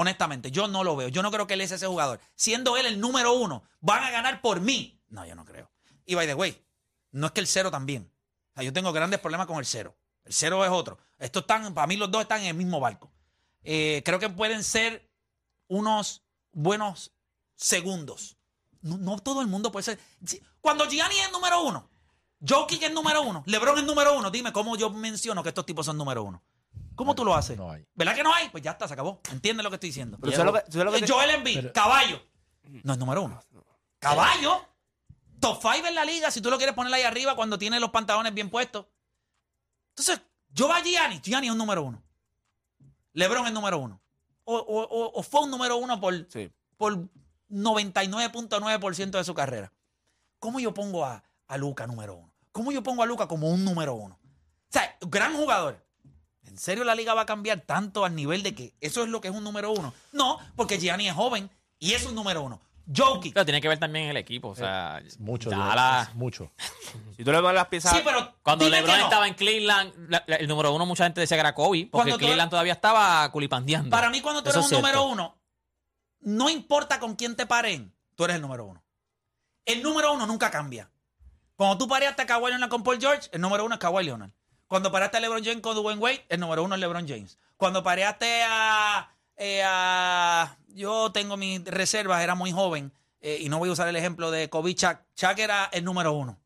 Honestamente, 0.00 0.52
yo 0.52 0.68
no 0.68 0.84
lo 0.84 0.94
veo. 0.94 1.08
Yo 1.08 1.24
no 1.24 1.32
creo 1.32 1.48
que 1.48 1.54
él 1.54 1.60
es 1.60 1.72
ese 1.72 1.88
jugador. 1.88 2.20
Siendo 2.36 2.76
él 2.76 2.86
el 2.86 3.00
número 3.00 3.32
uno, 3.32 3.64
van 3.80 4.04
a 4.04 4.12
ganar 4.12 4.40
por 4.40 4.60
mí. 4.60 5.02
No, 5.08 5.26
yo 5.26 5.34
no 5.34 5.44
creo. 5.44 5.72
Y 6.06 6.14
by 6.14 6.24
the 6.24 6.34
way, 6.34 6.64
no 7.10 7.26
es 7.26 7.32
que 7.32 7.40
el 7.40 7.48
cero 7.48 7.72
también. 7.72 8.08
Yo 8.54 8.72
tengo 8.72 8.92
grandes 8.92 9.18
problemas 9.18 9.48
con 9.48 9.58
el 9.58 9.66
cero. 9.66 9.96
El 10.22 10.32
cero 10.32 10.64
es 10.64 10.70
otro. 10.70 10.98
Estos 11.18 11.40
están, 11.40 11.74
para 11.74 11.88
mí 11.88 11.96
los 11.96 12.12
dos 12.12 12.22
están 12.22 12.42
en 12.42 12.46
el 12.46 12.54
mismo 12.54 12.78
barco. 12.78 13.10
Eh, 13.64 14.02
creo 14.04 14.20
que 14.20 14.28
pueden 14.28 14.62
ser 14.62 15.10
unos 15.66 16.22
buenos 16.52 17.10
segundos. 17.56 18.36
No, 18.80 18.98
no 18.98 19.18
todo 19.18 19.40
el 19.40 19.48
mundo 19.48 19.72
puede 19.72 19.82
ser. 19.82 19.98
Cuando 20.60 20.88
Gianni 20.88 21.18
es 21.18 21.32
número 21.32 21.60
uno, 21.64 21.90
Jokic 22.48 22.84
es 22.84 22.92
número 22.92 23.22
uno, 23.22 23.42
LeBron 23.46 23.78
es 23.78 23.84
número 23.84 24.16
uno, 24.16 24.30
dime 24.30 24.52
cómo 24.52 24.76
yo 24.76 24.90
menciono 24.90 25.42
que 25.42 25.48
estos 25.48 25.66
tipos 25.66 25.86
son 25.86 25.98
número 25.98 26.22
uno. 26.22 26.40
¿Cómo 26.98 27.14
tú 27.14 27.24
lo 27.24 27.34
haces? 27.34 27.56
No 27.56 27.70
hay. 27.70 27.86
¿Verdad 27.94 28.14
que 28.16 28.22
no 28.24 28.34
hay? 28.34 28.48
Pues 28.50 28.62
ya 28.62 28.72
está, 28.72 28.88
se 28.88 28.92
acabó. 28.94 29.20
¿Entiendes 29.30 29.62
lo 29.62 29.70
que 29.70 29.76
estoy 29.76 29.90
diciendo? 29.90 30.18
Pero 30.20 30.32
¿sabes 30.36 30.46
lo 30.46 30.52
que- 30.52 30.70
sabes 30.72 30.84
lo 30.84 30.92
que 30.92 31.00
te- 31.06 31.10
Joel 31.12 31.30
Embiid, 31.30 31.56
Pero- 31.60 31.72
caballo. 31.72 32.20
No 32.82 32.92
es 32.92 32.98
número 32.98 33.22
uno. 33.22 33.40
Caballo. 34.00 34.66
Top 35.40 35.60
5 35.62 35.86
en 35.86 35.94
la 35.94 36.04
liga, 36.04 36.30
si 36.32 36.40
tú 36.40 36.50
lo 36.50 36.56
quieres 36.58 36.74
poner 36.74 36.92
ahí 36.92 37.02
arriba 37.02 37.36
cuando 37.36 37.56
tiene 37.56 37.78
los 37.78 37.90
pantalones 37.90 38.34
bien 38.34 38.50
puestos. 38.50 38.86
Entonces, 39.90 40.20
yo 40.50 40.66
va 40.68 40.78
a 40.78 40.82
Gianni. 40.82 41.20
Gianni 41.22 41.46
es 41.46 41.52
un 41.52 41.58
número 41.58 41.84
uno. 41.84 42.02
LeBron 43.12 43.46
es 43.46 43.52
número 43.52 43.78
uno. 43.78 44.02
O, 44.44 44.56
o- 44.56 44.82
o- 44.82 45.12
o 45.20 45.22
fue 45.22 45.42
un 45.42 45.50
número 45.52 45.76
uno 45.76 46.00
por, 46.00 46.26
Sí. 46.32 46.50
por 46.76 47.08
99.9% 47.48 49.18
de 49.18 49.24
su 49.24 49.34
carrera. 49.34 49.72
¿Cómo 50.38 50.60
yo 50.60 50.74
pongo 50.74 51.04
a, 51.04 51.22
a 51.46 51.56
Luca 51.56 51.86
número 51.86 52.16
uno? 52.16 52.32
¿Cómo 52.52 52.72
yo 52.72 52.82
pongo 52.82 53.02
a 53.02 53.06
Luca 53.06 53.26
como 53.28 53.48
un 53.50 53.64
número 53.64 53.94
uno? 53.94 54.18
O 54.22 54.70
sea, 54.72 54.96
gran 55.00 55.34
jugador. 55.36 55.84
¿En 56.48 56.58
serio 56.58 56.84
la 56.84 56.94
liga 56.94 57.14
va 57.14 57.22
a 57.22 57.26
cambiar 57.26 57.60
tanto 57.60 58.04
al 58.04 58.14
nivel 58.14 58.42
de 58.42 58.54
que 58.54 58.74
eso 58.80 59.02
es 59.02 59.08
lo 59.08 59.20
que 59.20 59.28
es 59.28 59.34
un 59.34 59.44
número 59.44 59.70
uno? 59.72 59.94
No, 60.12 60.38
porque 60.56 60.78
Gianni 60.78 61.08
es 61.08 61.14
joven 61.14 61.50
y 61.78 61.92
es 61.92 62.04
un 62.06 62.14
número 62.14 62.42
uno. 62.42 62.60
Jokic. 62.96 63.34
Pero 63.34 63.44
tiene 63.44 63.60
que 63.60 63.68
ver 63.68 63.78
también 63.78 64.08
el 64.08 64.16
equipo. 64.16 64.48
O 64.48 64.54
sea, 64.56 65.02
Mucho, 65.18 65.50
ya 65.50 65.56
Dios, 65.56 65.74
la- 65.74 66.06
es 66.08 66.14
mucho. 66.14 66.50
Si 67.16 67.22
tú 67.24 67.32
le 67.32 67.38
pones 67.40 67.54
las 67.54 67.66
piezas. 67.68 67.92
Sí, 67.94 68.00
pero 68.04 68.32
Cuando 68.42 68.66
LeBron 68.68 68.96
no. 68.98 69.04
estaba 69.04 69.28
en 69.28 69.34
Cleveland, 69.34 69.92
la- 70.10 70.24
la- 70.26 70.36
el 70.36 70.48
número 70.48 70.72
uno 70.72 70.86
mucha 70.86 71.04
gente 71.04 71.20
decía 71.20 71.36
que 71.36 71.40
era 71.40 71.54
Kobe, 71.54 71.80
porque 71.80 71.90
Cuando 71.90 72.12
tú- 72.14 72.18
Cleveland 72.20 72.48
todavía 72.50 72.72
estaba 72.72 73.30
culipandeando. 73.30 73.90
Para 73.90 74.08
mí, 74.08 74.20
cuando 74.22 74.42
tú 74.42 74.48
Eso 74.50 74.60
eres 74.60 74.72
es 74.72 74.76
un 74.78 74.82
número 74.82 75.04
uno, 75.04 75.36
no 76.20 76.48
importa 76.48 76.98
con 76.98 77.14
quién 77.16 77.36
te 77.36 77.44
paren, 77.46 77.94
tú 78.14 78.24
eres 78.24 78.36
el 78.36 78.42
número 78.42 78.64
uno. 78.64 78.82
El 79.66 79.82
número 79.82 80.12
uno 80.14 80.26
nunca 80.26 80.50
cambia. 80.50 80.90
Cuando 81.56 81.76
tú 81.76 81.88
pareaste 81.88 82.22
a 82.22 82.26
Kawhi 82.26 82.50
Leonard 82.50 82.70
con 82.70 82.82
Paul 82.82 82.98
George, 83.00 83.28
el 83.32 83.40
número 83.40 83.64
uno 83.66 83.74
es 83.74 83.80
Kawhi 83.80 84.04
Leonard. 84.04 84.30
Cuando 84.68 84.92
paraste 84.92 85.16
a 85.16 85.20
LeBron 85.20 85.42
James 85.44 85.60
con 85.62 85.74
Dwayne 85.74 86.00
Wade, 86.00 86.24
el 86.28 86.38
número 86.40 86.62
uno 86.62 86.74
es 86.74 86.80
LeBron 86.80 87.08
James. 87.08 87.38
Cuando 87.56 87.82
pareaste 87.82 88.42
a, 88.46 89.10
eh, 89.36 89.62
a- 89.64 90.56
Yo 90.68 91.10
tengo 91.12 91.36
mis 91.36 91.64
reservas, 91.64 92.22
era 92.22 92.34
muy 92.36 92.52
joven, 92.52 92.92
eh, 93.20 93.38
y 93.40 93.48
no 93.48 93.58
voy 93.58 93.68
a 93.68 93.72
usar 93.72 93.88
el 93.88 93.96
ejemplo 93.96 94.30
de 94.30 94.48
Kobe 94.48 94.74
Chuck. 94.76 94.98
Chuck 95.16 95.38
era 95.38 95.68
el 95.72 95.84
número 95.84 96.12
uno. 96.12 96.38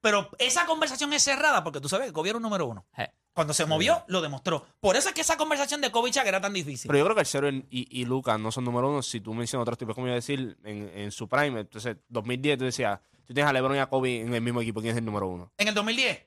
Pero 0.00 0.30
esa 0.38 0.66
conversación 0.66 1.12
es 1.12 1.22
cerrada 1.24 1.64
porque 1.64 1.80
tú 1.80 1.88
sabes 1.88 2.06
que 2.06 2.12
Kobe 2.12 2.28
era 2.30 2.36
un 2.36 2.42
número 2.42 2.66
uno. 2.66 2.86
Je. 2.94 3.10
Cuando 3.32 3.54
se 3.54 3.64
movió, 3.64 4.04
lo 4.08 4.20
demostró. 4.20 4.64
Por 4.80 4.96
eso 4.96 5.08
es 5.08 5.14
que 5.14 5.20
esa 5.22 5.36
conversación 5.36 5.80
de 5.80 5.90
Kobe 5.90 6.10
Chuck 6.10 6.24
era 6.26 6.40
tan 6.40 6.52
difícil. 6.52 6.88
Pero 6.88 6.98
yo 6.98 7.04
creo 7.04 7.14
que 7.14 7.20
el 7.22 7.26
Cero 7.26 7.48
y, 7.50 7.64
y 7.70 8.04
Lucas 8.04 8.38
no 8.38 8.52
son 8.52 8.64
número 8.64 8.88
uno. 8.90 9.02
Si 9.02 9.20
tú 9.20 9.34
mencionas 9.34 9.62
otros 9.62 9.78
tipos, 9.78 9.94
como 9.94 10.06
iba 10.06 10.12
a 10.12 10.16
decir, 10.16 10.58
en, 10.64 10.90
en 10.94 11.10
su 11.10 11.28
prime, 11.28 11.60
entonces 11.60 11.96
2010, 12.08 12.58
tú 12.58 12.64
decías, 12.64 13.00
tú 13.26 13.32
tienes 13.34 13.48
a 13.48 13.52
LeBron 13.52 13.76
y 13.76 13.78
a 13.80 13.86
Kobe 13.88 14.20
en 14.20 14.34
el 14.34 14.40
mismo 14.42 14.60
equipo, 14.60 14.80
¿quién 14.80 14.92
es 14.92 14.98
el 14.98 15.04
número 15.04 15.26
uno? 15.28 15.52
En 15.58 15.68
el 15.68 15.74
2010, 15.74 16.18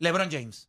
LeBron 0.00 0.28
James. 0.30 0.68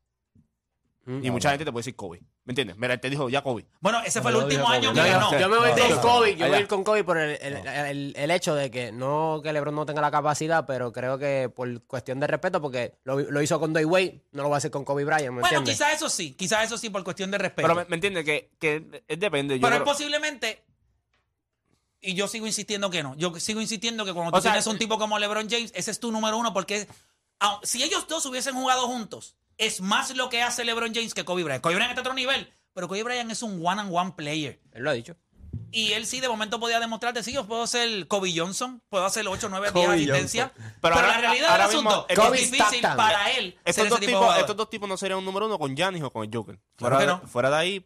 Y 1.07 1.31
mucha 1.31 1.49
gente 1.49 1.65
te 1.65 1.71
puede 1.71 1.81
decir 1.81 1.95
Kobe. 1.95 2.19
¿Me 2.43 2.51
entiendes? 2.51 2.77
Mira, 2.77 2.93
él 2.93 2.99
te 2.99 3.09
dijo 3.09 3.27
ya 3.27 3.41
Kobe. 3.41 3.65
Bueno, 3.79 4.01
ese 4.05 4.19
No, 4.19 4.23
fue 4.23 4.31
el 4.31 4.37
último 4.37 4.69
año 4.69 4.93
que 4.93 4.99
No, 5.01 5.05
ganó. 5.07 5.31
Yo 5.39 5.49
me 5.49 5.57
voy 5.57 5.69
No, 5.71 5.75
con 5.77 5.89
no, 5.89 6.01
Kobe, 6.01 6.35
yo 6.35 6.47
voy 6.47 6.55
a 6.55 6.59
ir 6.59 6.67
con 6.67 6.83
Kobe 6.83 7.03
por 7.03 7.17
el, 7.17 7.37
el- 7.41 7.67
el- 7.67 8.13
el 8.15 8.31
hecho 8.31 8.53
de 8.53 8.69
que 8.69 8.91
no 8.91 9.41
que 9.43 9.51
LeBron 9.51 9.73
no 9.73 9.85
tenga 9.85 9.99
la 9.99 10.11
capacidad, 10.11 10.65
pero 10.67 10.91
creo 10.93 11.17
que 11.17 11.49
por 11.53 11.81
cuestión 11.85 12.19
de 12.19 12.27
respeto, 12.27 12.61
porque 12.61 12.93
lo, 13.03 13.19
lo 13.19 13.41
hizo 13.41 13.59
con 13.59 13.73
Dwayne 13.73 13.89
Wade, 13.91 14.21
no 14.31 14.43
lo 14.43 14.49
va 14.49 14.57
a 14.57 14.59
hacer 14.59 14.69
con 14.69 14.85
Kobe 14.85 15.03
Bryant, 15.03 15.33
¿me 15.33 15.41
Bueno, 15.41 15.57
entiendes? 15.57 15.75
quizás 15.75 15.95
eso 15.95 16.07
sí, 16.09 16.33
quizás 16.33 16.65
eso 16.65 16.77
sí 16.77 16.89
por 16.91 17.03
cuestión 17.03 17.31
de 17.31 17.39
respeto. 17.39 17.67
Pero 17.67 17.75
Pero, 17.75 17.85
me, 17.85 17.89
me 17.89 17.95
entiendes 17.95 18.23
que, 18.23 18.51
que 18.59 19.01
es 19.07 19.19
depende. 19.19 19.59
Yo 19.59 19.67
creo- 19.67 19.83
posiblemente, 19.83 20.63
y 21.99 22.13
yo 22.13 22.27
sigo 22.27 22.45
insistiendo 22.47 22.89
que 22.91 23.01
no, 23.03 23.15
yo 23.15 23.37
sigo 23.39 23.59
insistiendo 23.59 24.05
que 24.05 24.13
cuando 24.13 24.31
tú 24.31 24.41
sea, 24.41 24.51
tienes 24.51 24.67
un 24.67 24.77
tipo 24.77 24.97
como 24.99 25.17
LeBron 25.19 25.49
James, 25.49 25.71
ese 25.75 25.89
es 25.91 25.99
tu 25.99 26.11
número 26.11 26.37
uno, 26.37 26.53
porque 26.53 26.87
si 27.63 27.83
ellos 27.83 28.07
dos 28.07 28.25
hubiesen 28.25 28.53
jugado 28.55 28.87
juntos, 28.87 29.35
es 29.57 29.81
más 29.81 30.15
lo 30.15 30.29
que 30.29 30.41
hace 30.41 30.65
LeBron 30.65 30.93
James 30.93 31.13
que 31.13 31.23
Kobe 31.25 31.43
Bryant. 31.43 31.61
Kobe 31.63 31.75
Bryant 31.75 31.91
está 31.91 32.01
a 32.01 32.03
otro 32.03 32.13
nivel, 32.13 32.51
pero 32.73 32.87
Kobe 32.87 33.03
Bryant 33.03 33.31
es 33.31 33.41
un 33.43 33.65
one-on-one 33.65 34.13
player. 34.15 34.59
Él 34.73 34.83
lo 34.83 34.89
ha 34.89 34.93
dicho. 34.93 35.15
Y 35.73 35.93
él 35.93 36.05
sí 36.05 36.19
de 36.21 36.27
momento 36.29 36.59
podía 36.59 36.79
demostrarte, 36.79 37.23
sí, 37.23 37.33
yo 37.33 37.45
puedo 37.45 37.65
ser 37.67 38.07
Kobe 38.07 38.31
Johnson, 38.35 38.81
puedo 38.89 39.05
hacer 39.05 39.27
8, 39.27 39.47
9, 39.49 39.71
10 39.71 39.85
Kobe 39.85 39.95
asistencias. 39.95 40.51
Pero, 40.55 40.69
Pero 40.81 40.95
ahora- 40.95 41.07
la 41.09 41.17
realidad 41.17 41.49
ahora 41.51 41.67
del 41.67 41.75
mismo, 41.75 41.89
asunto 41.89 42.05
es 42.09 42.19
Kobe 42.19 42.37
difícil 42.37 42.59
Stockton. 42.61 42.97
para 42.97 43.31
él 43.31 43.51
ser 43.51 43.61
estos, 43.65 43.75
ese 43.85 43.89
dos 43.89 43.99
tipo 43.99 43.99
de 43.99 44.05
tipos, 44.07 44.19
jugador. 44.21 44.39
estos 44.41 44.55
dos 44.57 44.69
tipos 44.69 44.89
no 44.89 44.97
serían 44.97 45.19
un 45.19 45.25
número 45.25 45.45
uno 45.47 45.59
con 45.59 45.75
Giannis 45.75 46.03
o 46.03 46.09
con 46.11 46.23
el 46.23 46.29
Joker. 46.33 46.59
Claro 46.75 46.95
Fuera, 46.95 46.97
que 46.97 47.05
de, 47.05 47.21
no. 47.21 47.27
fuera 47.29 47.49
de 47.49 47.55
ahí. 47.57 47.85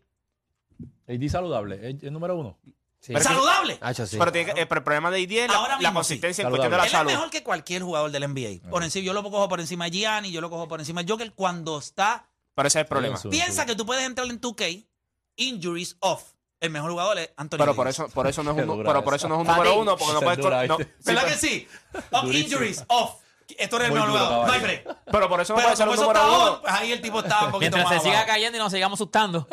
AD 1.07 1.29
saludable, 1.29 1.89
es 1.89 2.03
el 2.03 2.13
número 2.13 2.35
uno. 2.37 2.57
Sí. 3.05 3.13
Pero- 3.13 3.23
¡Saludable! 3.23 3.77
Hacho, 3.81 4.07
sí. 4.07 4.17
Pero, 4.17 4.31
tiene 4.31 4.53
que- 4.53 4.61
eh, 4.61 4.65
pero 4.65 4.79
el 4.79 4.83
problema 4.83 5.11
de 5.11 5.21
es 5.21 5.47
la, 5.47 5.55
Ahora 5.57 5.73
la 5.73 5.77
mismo 5.77 5.93
consistencia 5.93 6.41
sí. 6.41 6.45
en 6.45 6.49
cuestión 6.49 6.71
de 6.71 6.77
la 6.77 6.83
Él 6.83 6.87
es 6.87 6.91
salud. 6.91 7.11
mejor 7.11 7.29
que 7.29 7.43
cualquier 7.43 7.83
jugador 7.83 8.09
del 8.11 8.23
NBA. 8.23 8.67
Por 8.69 8.83
encima, 8.83 9.05
yo 9.05 9.13
lo 9.13 9.21
cojo 9.23 9.47
por 9.47 9.59
encima 9.59 9.85
de 9.85 9.91
Gianni, 9.91 10.31
yo 10.31 10.41
lo 10.41 10.49
cojo 10.49 10.67
por 10.67 10.79
encima 10.79 11.03
de 11.03 11.11
Joker. 11.11 11.33
Cuando 11.33 11.77
está, 11.77 12.25
Pero 12.55 12.67
ese 12.67 12.79
es 12.79 12.83
el 12.83 12.87
problema. 12.87 13.17
Sí, 13.17 13.27
piensa 13.29 13.65
que 13.67 13.75
tú 13.75 13.85
puedes 13.85 14.03
entrar 14.05 14.27
en 14.27 14.39
2K, 14.41 14.87
injuries 15.35 15.97
off. 15.99 16.23
El 16.59 16.69
mejor 16.71 16.89
jugador 16.91 17.19
es 17.19 17.29
Anthony 17.37 17.57
Pero 17.59 17.75
por 17.75 17.85
Davis. 17.85 17.99
eso, 17.99 18.09
por 18.09 18.25
eso 18.27 18.41
no 18.41 18.51
es 18.51 18.55
Qué 18.57 18.61
un, 18.63 18.67
dura 18.77 18.89
pero 18.89 19.03
por 19.03 19.13
eso 19.13 19.27
no 19.27 19.35
es 19.35 19.41
un 19.41 19.47
número 19.47 19.77
uno, 19.79 19.97
porque 19.97 20.13
no 20.13 20.19
Esa 20.19 20.25
puedes. 20.25 20.39
es 20.39 20.43
dura, 20.43 20.65
no- 20.67 20.77
¿Verdad 20.77 20.93
pero- 21.03 21.21
que 21.27 21.33
sí? 21.35 21.67
Durísimo. 22.23 22.33
injuries 22.33 22.83
off. 22.87 23.11
Esto 23.59 23.75
era 23.75 23.85
el 23.85 23.91
Muy 23.91 23.99
mejor 23.99 24.11
duro, 24.13 24.25
jugador. 24.25 24.47
No 24.47 24.53
hay 24.53 24.59
break. 24.61 24.97
Pero 25.11 25.29
por 25.29 25.39
eso 25.41 25.53
no 25.53 25.57
Pero 25.57 25.67
puede 25.67 25.77
ser 25.77 25.85
como 25.85 25.91
un 25.91 25.93
eso 25.99 26.01
número 26.13 26.19
está 26.25 26.35
uno. 26.43 26.51
on, 26.55 26.61
pues 26.61 26.73
ahí 26.73 26.91
el 26.91 27.01
tipo 27.01 27.19
estaba 27.19 27.45
un 27.45 27.51
poquito 27.51 27.59
Mientras 27.77 27.83
más 27.85 27.93
se 27.93 27.99
siga 27.99 28.19
abajo. 28.21 28.27
cayendo 28.33 28.57
y 28.57 28.59
nos 28.59 28.71
sigamos 28.71 28.97
asustando. 28.97 29.47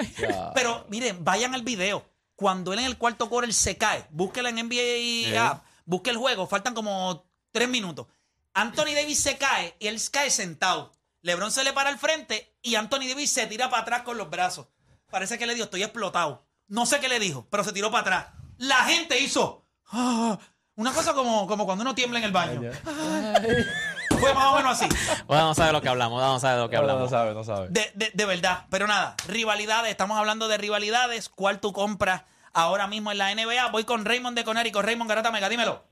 Pero 0.54 0.86
miren, 0.88 1.22
vayan 1.22 1.54
al 1.54 1.62
video. 1.62 2.02
Cuando 2.42 2.72
él 2.72 2.80
en 2.80 2.86
el 2.86 2.98
cuarto 2.98 3.28
quarter 3.28 3.54
se 3.54 3.76
cae, 3.76 4.04
búsquela 4.10 4.48
en 4.48 4.56
NBA 4.56 5.40
app, 5.48 5.64
busque 5.84 6.10
el 6.10 6.16
juego, 6.16 6.48
faltan 6.48 6.74
como 6.74 7.24
tres 7.52 7.68
minutos. 7.68 8.08
Anthony 8.52 8.96
Davis 8.96 9.20
se 9.20 9.38
cae 9.38 9.76
y 9.78 9.86
él 9.86 10.00
cae 10.10 10.28
sentado. 10.28 10.90
LeBron 11.20 11.52
se 11.52 11.62
le 11.62 11.72
para 11.72 11.88
al 11.88 12.00
frente 12.00 12.58
y 12.60 12.74
Anthony 12.74 13.06
Davis 13.08 13.30
se 13.30 13.46
tira 13.46 13.70
para 13.70 13.82
atrás 13.82 14.02
con 14.02 14.18
los 14.18 14.28
brazos. 14.28 14.66
Parece 15.08 15.38
que 15.38 15.46
le 15.46 15.54
dijo, 15.54 15.66
estoy 15.66 15.84
explotado. 15.84 16.44
No 16.66 16.84
sé 16.84 16.98
qué 16.98 17.08
le 17.08 17.20
dijo, 17.20 17.46
pero 17.48 17.62
se 17.62 17.72
tiró 17.72 17.92
para 17.92 18.00
atrás. 18.00 18.26
La 18.56 18.86
gente 18.86 19.20
hizo 19.20 19.64
ah, 19.92 20.36
una 20.74 20.92
cosa 20.92 21.14
como, 21.14 21.46
como 21.46 21.64
cuando 21.64 21.82
uno 21.82 21.94
tiembla 21.94 22.18
en 22.18 22.24
el 22.24 22.32
baño. 22.32 22.60
Fue 24.22 24.34
más 24.34 24.52
o 24.52 24.56
menos 24.56 24.72
así. 24.72 24.88
Bueno, 25.26 25.44
no 25.48 25.54
sabe 25.54 25.68
de 25.68 25.72
lo 25.74 25.82
que 25.82 25.88
hablamos, 25.88 26.22
no 26.22 26.38
sabe 26.40 26.56
de 26.56 26.62
lo 26.62 26.70
que 26.70 26.76
No, 26.76 26.82
no 26.82 26.88
hablamos. 26.90 27.10
sabe, 27.10 27.34
no 27.34 27.44
sabe. 27.44 27.68
De, 27.70 27.90
de- 27.94 28.10
de 28.14 28.24
verdad. 28.26 28.64
Pero 28.70 28.86
nada, 28.86 29.14
rivalidades. 29.28 29.90
Estamos 29.90 30.18
hablando 30.18 30.48
de 30.48 30.56
rivalidades. 30.58 31.28
¿Cuál 31.28 31.60
tú 31.60 31.72
compras 31.72 32.22
ahora 32.52 32.86
mismo 32.86 33.10
en 33.12 33.18
la 33.18 33.34
NBA? 33.34 33.70
Voy 33.72 33.84
con 33.84 34.04
Raymond 34.04 34.36
de 34.36 34.44
Conérico. 34.44 34.80
Raymond 34.82 35.08
Garata 35.08 35.30
Mega, 35.30 35.48
dímelo. 35.48 35.82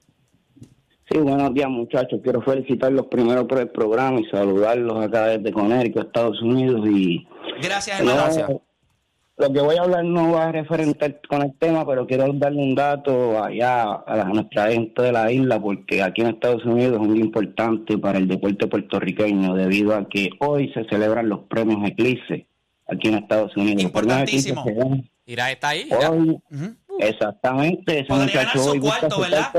Sí, 1.10 1.18
buenos 1.18 1.52
días 1.54 1.68
muchachos. 1.68 2.20
Quiero 2.22 2.40
felicitarlos 2.42 3.06
primero 3.10 3.46
por 3.48 3.58
el 3.58 3.68
programa 3.70 4.20
y 4.20 4.24
saludarlos 4.30 5.04
acá 5.04 5.24
desde 5.26 5.52
Conérico, 5.52 6.00
Estados 6.00 6.40
Unidos. 6.40 6.82
Y 6.86 7.26
Gracias, 7.60 8.00
No, 8.02 8.12
hermano. 8.12 8.62
Lo 9.40 9.52
que 9.52 9.60
voy 9.60 9.76
a 9.76 9.82
hablar 9.82 10.04
no 10.04 10.32
va 10.32 10.48
a 10.48 10.52
referente 10.52 11.18
con 11.28 11.42
el 11.42 11.54
tema, 11.58 11.86
pero 11.86 12.06
quiero 12.06 12.30
darle 12.34 12.62
un 12.62 12.74
dato 12.74 13.42
allá 13.42 13.82
a, 13.92 14.16
la- 14.16 14.22
a 14.22 14.28
nuestra 14.28 14.70
gente 14.70 15.00
de 15.02 15.12
la 15.12 15.32
isla, 15.32 15.58
porque 15.60 16.02
aquí 16.02 16.20
en 16.20 16.28
Estados 16.28 16.64
Unidos 16.64 17.00
es 17.00 17.08
muy 17.08 17.18
importante 17.20 17.96
para 17.98 18.18
el 18.18 18.28
deporte 18.28 18.66
puertorriqueño, 18.66 19.54
debido 19.54 19.94
a 19.96 20.08
que 20.08 20.28
hoy 20.40 20.70
se 20.74 20.84
celebran 20.84 21.28
los 21.28 21.40
premios 21.48 21.80
Eclipse 21.88 22.46
aquí 22.86 23.08
en 23.08 23.14
Estados 23.14 23.56
Unidos. 23.56 23.82
Importantísimo. 23.82 24.62
se 24.64 24.74
Irá 25.26 25.50
está 25.52 25.68
ahí. 25.70 25.86
Irá. 25.86 26.10
Hoy, 26.10 26.38
Ujú. 26.50 26.76
exactamente, 26.98 28.00
ese 28.00 28.04
Podría 28.08 28.26
muchacho 28.26 28.58
ganar 28.58 28.74
su 28.74 28.80
cuarto, 28.80 29.20
¿verdad? 29.20 29.52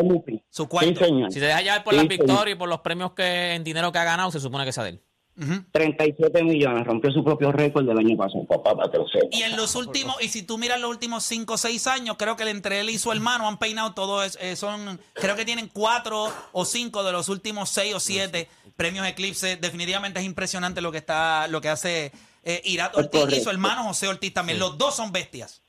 Su 0.50 0.68
cuarto. 0.68 0.90
Sí, 0.90 0.96
señor. 1.06 1.32
Si 1.32 1.40
te 1.40 1.46
deja 1.46 1.62
llevar 1.62 1.84
por 1.84 1.94
Sí, 1.94 2.00
las 2.00 2.08
victorias 2.08 2.56
y 2.56 2.60
por 2.60 2.70
los 2.70 2.80
premios 2.82 3.14
que 3.14 3.54
en 3.56 3.64
dinero 3.64 3.92
que 3.92 4.00
ha 4.00 4.04
ganado, 4.04 4.32
se 4.32 4.40
supone 4.40 4.66
que 4.66 4.72
sea 4.74 4.84
de 4.84 4.90
él. 4.92 5.02
Ujú. 5.38 5.64
37 5.72 6.44
millones, 6.44 6.86
rompió 6.86 7.10
su 7.12 7.24
propio 7.24 7.52
récord 7.52 7.86
del 7.86 7.98
año 7.98 8.18
pasado, 8.18 8.46
papá, 8.46 8.76
para 8.76 8.92
que 8.92 8.98
lo 8.98 9.08
sepa. 9.08 9.28
Y 9.32 9.44
en 9.44 9.56
los 9.56 9.76
últimos, 9.76 10.22
y 10.22 10.28
si 10.28 10.44
tú 10.44 10.58
miras 10.58 10.80
los 10.80 10.90
últimos 10.90 11.24
5 11.24 11.54
o 11.54 11.58
6 11.58 11.88
años, 11.88 12.16
creo 12.20 12.36
que 12.36 12.48
entre 12.50 12.82
él 12.82 12.90
y 12.90 12.98
su 12.98 13.12
hermano 13.12 13.48
han 13.48 13.58
peinado 13.58 13.94
todo 13.94 14.24
eso. 14.24 14.38
eh, 14.42 14.56
son, 14.56 15.00
creo 15.14 15.36
que 15.36 15.46
tienen 15.46 15.70
4 15.72 16.28
o 16.52 16.66
5 16.66 17.04
de 17.04 17.12
los 17.12 17.30
últimos 17.30 17.70
6 17.70 17.96
o 17.96 18.00
7 18.00 18.48
premios 18.76 19.08
Eclipse. 19.08 19.58
Definitivamente 19.58 20.20
es 20.20 20.26
impresionante 20.26 20.82
lo 20.82 20.92
que 20.92 20.98
está, 20.98 21.48
lo 21.48 21.62
que 21.62 21.70
hace 21.70 22.12
eh, 22.44 22.62
Irat 22.66 22.96
Ortiz 22.98 23.38
y 23.38 23.42
su 23.42 23.50
hermano 23.50 23.84
José 23.84 24.08
Ortiz 24.08 24.34
también. 24.34 24.60
Los 24.60 24.78
dos 24.78 24.96
son 24.96 25.12
bestias. 25.12 25.62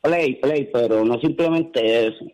Play, 0.00 0.36
play, 0.36 0.70
pero 0.72 1.04
no 1.04 1.20
simplemente 1.20 2.08
eso. 2.08 2.24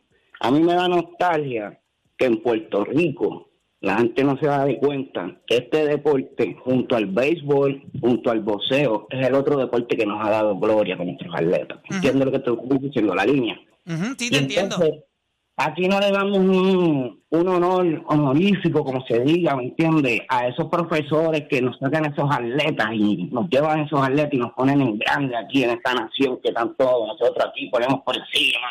A 0.41 0.51
mí 0.51 0.61
me 0.61 0.75
da 0.75 0.89
nostalgia 0.89 1.81
que 2.17 2.27
en 2.27 2.43
Puerto 2.43 2.85
Rico 2.85 3.52
la 3.83 3.99
gente 3.99 4.25
no 4.25 4.39
se 4.39 4.47
da 4.47 4.65
de 4.65 4.79
cuenta 4.79 5.37
que 5.47 5.57
este 5.57 5.85
deporte, 5.85 6.57
junto 6.65 6.97
al 6.97 7.07
béisbol, 7.07 7.83
junto 8.01 8.31
al 8.31 8.41
boxeo, 8.41 9.09
es 9.11 9.27
el 9.27 9.35
otro 9.35 9.59
deporte 9.59 9.97
que 9.97 10.07
nos 10.07 10.25
ha 10.25 10.31
dado 10.31 10.57
gloria 10.57 10.97
con 10.97 11.07
nuestros 11.07 11.35
atletas. 11.35 11.79
¿Entiendes 11.91 12.25
lo 12.25 12.33
que 12.33 12.39
te 12.39 12.51
estoy 12.51 12.79
diciendo? 12.79 13.15
La 13.15 13.27
línea. 13.27 13.61
Sí, 14.17 14.31
te 14.31 14.39
entiendo. 14.39 14.77
entonces, 14.77 15.05
Aquí 15.57 15.87
no 15.87 16.01
le 16.01 16.11
damos 16.11 16.39
un, 16.39 17.23
un 17.29 17.49
honor 17.49 18.03
honorífico, 18.07 18.83
como 18.83 19.05
se 19.07 19.21
diga, 19.21 19.55
¿me 19.55 19.65
entiendes? 19.65 20.23
A 20.29 20.49
esos 20.49 20.69
profesores 20.69 21.47
que 21.49 21.61
nos 21.61 21.79
sacan 21.79 22.07
esos 22.07 22.29
atletas 22.31 22.89
y 22.95 23.29
nos 23.31 23.51
llevan 23.51 23.81
esos 23.81 24.01
atletas 24.01 24.33
y 24.33 24.39
nos 24.39 24.53
ponen 24.55 24.81
en 24.81 24.99
grande 24.99 25.37
aquí 25.37 25.63
en 25.63 25.71
esta 25.71 25.93
nación 25.93 26.41
que 26.43 26.53
tanto 26.53 27.07
nosotros 27.07 27.47
aquí 27.51 27.69
ponemos 27.69 28.01
por 28.03 28.17
encima. 28.17 28.67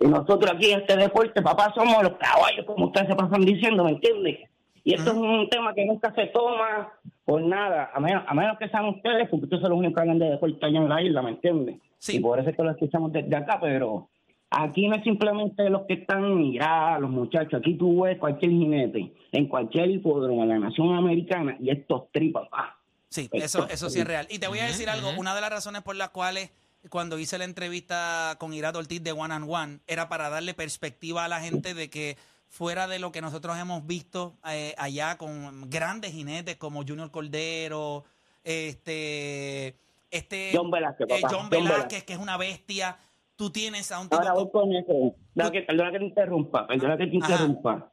Y 0.00 0.06
nosotros 0.06 0.50
aquí 0.54 0.70
en 0.70 0.80
este 0.80 0.96
deporte, 0.96 1.42
papá, 1.42 1.70
somos 1.74 2.02
los 2.02 2.16
caballos, 2.16 2.64
como 2.64 2.86
ustedes 2.86 3.08
se 3.08 3.14
pasan 3.14 3.44
diciendo, 3.44 3.84
¿me 3.84 3.90
entiendes? 3.90 4.38
Y 4.84 4.94
esto 4.94 5.12
es 5.12 5.16
un 5.16 5.48
tema 5.48 5.74
que 5.74 5.84
nunca 5.84 6.12
se 6.14 6.26
toma 6.26 6.92
por 7.24 7.42
nada, 7.42 7.90
a 7.94 8.00
menos, 8.00 8.24
a 8.26 8.34
menos 8.34 8.58
que 8.58 8.68
sean 8.68 8.86
ustedes, 8.86 9.28
porque 9.28 9.44
ustedes 9.44 9.62
son 9.62 9.70
los 9.70 9.78
únicos 9.78 9.94
que 9.94 10.00
hablan 10.00 10.18
de 10.18 10.30
deporte 10.30 10.66
allá 10.66 10.78
en 10.78 10.88
la 10.88 11.02
isla, 11.02 11.22
¿me 11.22 11.30
entiendes? 11.30 11.76
Sí. 11.98 12.16
Y 12.16 12.20
por 12.20 12.38
eso 12.40 12.50
es 12.50 12.56
que 12.56 12.62
lo 12.62 12.70
escuchamos 12.70 13.12
desde 13.12 13.36
acá, 13.36 13.58
pero 13.60 14.08
aquí 14.50 14.88
no 14.88 14.96
es 14.96 15.04
simplemente 15.04 15.70
los 15.70 15.82
que 15.82 15.94
están 15.94 16.36
mirados, 16.36 17.02
los 17.02 17.10
muchachos. 17.10 17.60
Aquí 17.60 17.74
tú 17.74 18.02
ves 18.02 18.18
cualquier 18.18 18.50
jinete 18.50 19.12
en 19.30 19.46
cualquier 19.46 19.90
hipódromo 19.90 20.42
de 20.42 20.48
la 20.48 20.58
nación 20.58 20.94
americana 20.94 21.56
y 21.60 21.70
estos 21.70 22.10
tri, 22.10 22.30
papá. 22.30 22.76
Sí, 23.08 23.28
eso, 23.32 23.68
eso 23.68 23.88
sí 23.88 24.00
es 24.00 24.06
real. 24.06 24.26
Y 24.30 24.38
te 24.38 24.48
voy 24.48 24.58
a 24.58 24.64
decir 24.64 24.88
algo, 24.88 25.10
una 25.18 25.34
de 25.34 25.40
las 25.42 25.50
razones 25.50 25.82
por 25.82 25.94
las 25.96 26.10
cuales 26.10 26.50
cuando 26.88 27.18
hice 27.18 27.38
la 27.38 27.44
entrevista 27.44 28.36
con 28.38 28.52
Irato 28.52 28.78
Ortiz 28.78 29.02
de 29.02 29.12
One 29.12 29.34
and 29.34 29.46
One 29.48 29.78
era 29.86 30.08
para 30.08 30.28
darle 30.30 30.54
perspectiva 30.54 31.24
a 31.24 31.28
la 31.28 31.40
gente 31.40 31.74
de 31.74 31.88
que 31.90 32.16
fuera 32.52 32.86
de 32.86 32.98
lo 32.98 33.12
que 33.12 33.22
nosotros 33.22 33.56
hemos 33.58 33.86
visto 33.86 34.34
eh, 34.46 34.74
allá 34.76 35.16
con 35.16 35.70
grandes 35.70 36.12
jinetes 36.12 36.56
como 36.56 36.84
Junior 36.86 37.10
Cordero, 37.10 38.04
este, 38.44 39.74
este 40.10 40.50
John 40.52 40.70
Velázquez, 40.70 41.06
eh, 41.08 41.20
John 41.22 41.30
John 41.30 41.48
Velázquez, 41.48 41.72
Velázquez. 41.72 42.04
que 42.04 42.12
es 42.12 42.18
una 42.18 42.36
bestia. 42.36 42.98
Tú 43.36 43.48
tienes 43.48 43.90
a 43.90 44.00
un 44.00 44.10
tipo 44.10 44.20
Ahora 44.20 44.34
voy 44.34 44.50
con 44.50 44.70
eso. 44.74 45.14
Perdona 45.34 45.50
que, 45.50 45.62
perdona 45.62 45.92
que 45.92 45.98
te 45.98 46.04
interrumpa, 46.04 46.66
perdona 46.66 46.98
que 46.98 47.06
te 47.06 47.18
Ajá. 47.22 47.91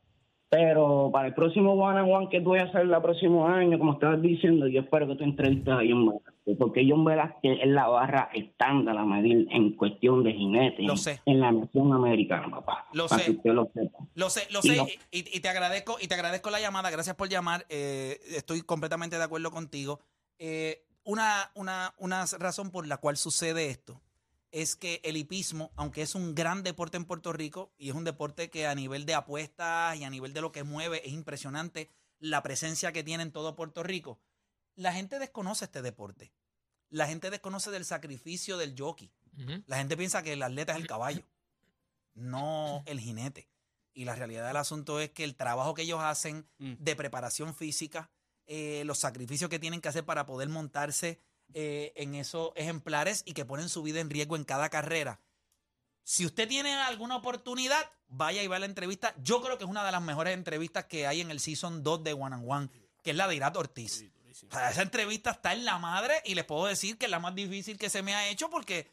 Pero 0.50 1.10
para 1.13 1.27
el 1.27 1.36
próximo 1.36 1.74
One 1.74 2.01
on 2.01 2.12
One 2.12 2.29
que 2.29 2.39
tú 2.39 2.46
voy 2.50 2.60
a 2.60 2.63
hacer 2.63 2.82
el 2.82 2.89
próximo 3.01 3.48
año, 3.48 3.77
como 3.77 3.94
estabas 3.94 4.20
diciendo, 4.22 4.68
yo 4.68 4.82
espero 4.82 5.08
que 5.08 5.15
tú 5.15 5.24
entrevistes 5.24 5.72
a 5.72 5.77
John 5.88 6.08
Velázquez, 6.08 6.58
porque 6.58 6.88
John 6.89 7.06
Velázquez 7.06 7.60
es 7.62 7.68
la 7.68 7.88
barra 7.88 8.29
estándar 8.34 8.98
a 8.98 9.06
medir 9.06 9.48
en 9.51 9.74
cuestión 9.74 10.24
de 10.24 10.34
jinetes 10.34 10.86
Lo 10.88 10.98
sé. 10.98 11.22
en 11.27 11.39
la 11.39 11.51
nación 11.51 11.94
americana, 11.94 12.50
papá. 12.50 12.88
Lo 12.94 13.08
para 13.08 13.22
sé. 13.22 13.25
que 13.32 13.38
usted 13.38 13.51
lo 13.51 13.70
sepa. 13.75 14.00
Lo 14.15 14.29
sé, 14.32 14.48
lo 14.51 14.60
Y 14.63 14.70
sé, 14.70 14.77
no- 14.77 14.88
y, 15.12 15.38
y 15.38 15.39
te 15.39 15.50
agradezco, 15.50 15.98
y 16.01 16.08
te 16.08 16.15
agradezco 16.15 16.50
la 16.50 16.60
llamada, 16.60 16.89
gracias 16.89 17.15
por 17.15 17.29
llamar, 17.29 17.65
eh, 17.70 18.18
estoy 18.36 18.62
completamente 18.62 19.18
de 19.20 19.24
acuerdo 19.24 19.51
contigo. 19.51 20.00
Eh, 20.39 20.82
una, 21.03 21.51
una, 21.53 21.94
una 22.00 22.25
razón 22.39 22.72
por 22.72 22.88
la 22.88 22.98
cual 22.98 23.18
sucede 23.18 23.70
esto 23.70 24.01
es 24.51 24.75
que 24.75 25.01
el 25.03 25.18
hipismo, 25.18 25.72
aunque 25.75 26.01
es 26.01 26.15
un 26.15 26.36
gran 26.36 26.63
deporte 26.63 26.98
en 26.98 27.06
Puerto 27.06 27.34
Rico, 27.34 27.72
y 27.77 27.89
es 27.89 27.96
un 27.96 28.03
deporte 28.03 28.50
que 28.50 28.68
a 28.68 28.75
nivel 28.75 29.06
de 29.06 29.13
apuestas 29.15 29.96
y 29.98 30.03
a 30.03 30.10
nivel 30.10 30.34
de 30.34 30.41
lo 30.41 30.51
que 30.51 30.63
mueve 30.63 31.06
es 31.06 31.13
impresionante 31.13 31.89
la 32.20 32.41
presencia 32.44 32.91
que 32.91 33.03
tiene 33.03 33.24
en 33.24 33.32
todo 33.32 33.56
Puerto 33.56 33.84
Rico, 33.84 34.20
la 34.75 34.91
gente 34.94 35.20
desconoce 35.20 35.65
este 35.65 35.82
deporte. 35.82 36.34
La 36.89 37.08
gente 37.08 37.29
desconoce 37.29 37.70
del 37.72 37.86
sacrificio 37.86 38.58
del 38.58 38.75
jockey. 38.77 39.12
La 39.68 39.77
gente 39.77 39.96
piensa 39.96 40.22
que 40.24 40.34
el 40.34 40.44
atleta 40.44 40.74
es 40.74 40.79
el 40.79 40.88
caballo, 40.88 41.24
no 42.13 42.84
el 42.86 43.00
jinete. 43.00 43.50
Y 43.94 44.06
la 44.06 44.15
realidad 44.15 44.48
del 44.48 44.58
asunto 44.58 45.00
es 45.00 45.12
que 45.12 45.24
el 45.24 45.36
trabajo 45.36 45.74
que 45.74 45.84
ellos 45.84 46.00
hacen 46.01 46.48
Mm. 46.58 46.74
de 46.79 46.96
preparación 46.96 47.56
física, 47.56 48.12
eh, 48.48 48.84
los 48.86 49.00
sacrificios 49.00 49.50
que 49.50 49.60
tienen 49.60 49.82
que 49.82 49.89
hacer 49.89 50.06
para 50.06 50.25
poder 50.25 50.50
montarse 50.50 51.22
eh, 51.53 51.94
en 51.96 52.13
esos 52.13 52.51
ejemplares 52.56 53.24
y 53.25 53.34
que 53.34 53.44
ponen 53.44 53.70
su 53.70 53.82
vida 53.82 54.00
en 54.00 54.10
riesgo 54.10 54.36
en 54.36 54.44
cada 54.44 54.70
carrera. 54.70 55.20
Si 56.03 56.25
usted 56.25 56.48
tiene 56.48 56.74
alguna 56.75 57.15
oportunidad, 57.15 57.89
vaya 58.08 58.44
y 58.44 58.48
vea 58.48 58.60
la 58.60 58.65
entrevista. 58.65 59.15
Yo 59.24 59.41
creo 59.41 59.58
que 59.58 59.63
es 59.63 59.70
una 59.70 59.84
de 59.84 59.91
las 59.91 60.01
mejores 60.01 60.34
entrevistas 60.34 60.86
que 60.86 61.08
hay 61.08 61.22
en 61.22 61.32
el 61.32 61.39
Season 61.39 61.84
2 61.84 62.03
de 62.03 62.13
One 62.13 62.36
and 62.36 62.46
One, 62.48 62.70
que 63.03 63.12
es 63.12 63.15
la 63.15 63.27
de 63.27 63.36
Irat 63.36 63.58
Ortiz. 63.58 64.06
O 64.48 64.51
sea, 64.51 64.70
esa 64.70 64.84
entrevista 64.84 65.32
está 65.32 65.53
en 65.53 65.65
la 65.65 65.79
madre 65.79 66.22
y 66.24 66.36
les 66.36 66.46
puedo 66.46 66.65
decir 66.65 66.98
que 66.98 67.06
es 67.06 67.12
la 67.12 67.20
más 67.20 67.34
difícil 67.36 67.77
que 67.77 67.89
se 67.89 68.03
me 68.03 68.13
ha 68.13 68.29
hecho 68.29 68.50
porque 68.50 68.91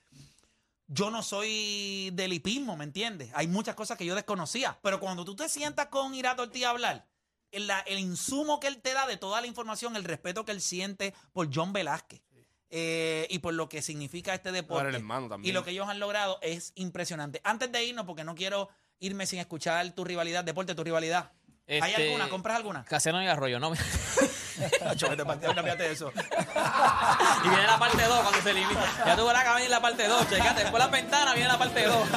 yo 0.87 1.11
no 1.11 1.23
soy 1.23 2.11
del 2.15 2.33
hipismo, 2.33 2.77
¿me 2.77 2.85
entiendes? 2.85 3.31
Hay 3.35 3.49
muchas 3.49 3.75
cosas 3.75 3.99
que 3.99 4.07
yo 4.07 4.15
desconocía. 4.15 4.79
Pero 4.83 4.99
cuando 4.99 5.25
tú 5.25 5.37
te 5.37 5.49
sientas 5.49 5.87
con 5.87 6.15
Irato 6.15 6.43
Ortiz 6.43 6.65
a 6.65 6.71
hablar, 6.71 7.07
el, 7.50 7.71
el 7.87 7.99
insumo 7.99 8.61
que 8.61 8.67
él 8.67 8.80
te 8.80 8.95
da 8.95 9.07
de 9.07 9.17
toda 9.19 9.41
la 9.41 9.47
información, 9.47 9.95
el 9.95 10.04
respeto 10.04 10.45
que 10.45 10.52
él 10.52 10.63
siente 10.63 11.15
por 11.33 11.49
John 11.54 11.73
Velázquez 11.73 12.23
eh, 12.71 13.26
y 13.31 13.39
por 13.39 13.55
lo 13.55 13.69
que 13.69 13.83
significa 13.83 14.35
este 14.35 14.52
deporte 14.52 14.89
el 14.89 14.95
hermano 14.97 15.39
y 15.43 15.52
lo 15.52 15.65
que 15.65 15.71
ellos 15.71 15.89
han 15.89 16.00
logrado 16.00 16.39
es 16.43 16.73
impresionante. 16.75 17.41
Antes 17.45 17.71
de 17.73 17.85
irnos, 17.85 18.07
porque 18.07 18.25
no 18.25 18.35
quiero 18.35 18.69
irme 18.99 19.26
sin 19.26 19.39
escuchar 19.39 19.91
tu 19.93 20.05
rivalidad, 20.05 20.45
deporte, 20.45 20.75
tu 20.75 20.85
rivalidad. 20.85 21.33
¿Hay 21.69 21.81
Este, 21.91 22.07
alguna? 22.07 22.29
¿Compras 22.29 22.57
alguna? 22.57 22.85
Casiano 22.85 23.23
y 23.23 23.26
Arroyo, 23.26 23.59
no. 23.59 23.73
Cámbiate 25.55 25.83
de 25.83 25.93
eso. 25.93 26.13
y 27.45 27.49
viene 27.49 27.67
la 27.67 27.79
parte 27.79 28.02
2 28.02 28.21
cuando 28.21 28.41
se 28.43 28.55
limita. 28.55 29.05
Ya 29.05 29.17
tuvo 29.17 29.33
la 29.33 29.45
cabina 29.45 29.65
en 29.65 29.71
la 29.71 29.81
parte 29.81 30.07
2. 30.07 30.31
Checate, 30.31 30.63
después 30.63 30.83
la 30.83 30.89
ventana 30.89 31.35
viene 31.35 31.49
la 31.49 31.59
parte 31.59 31.85
2. 31.85 32.09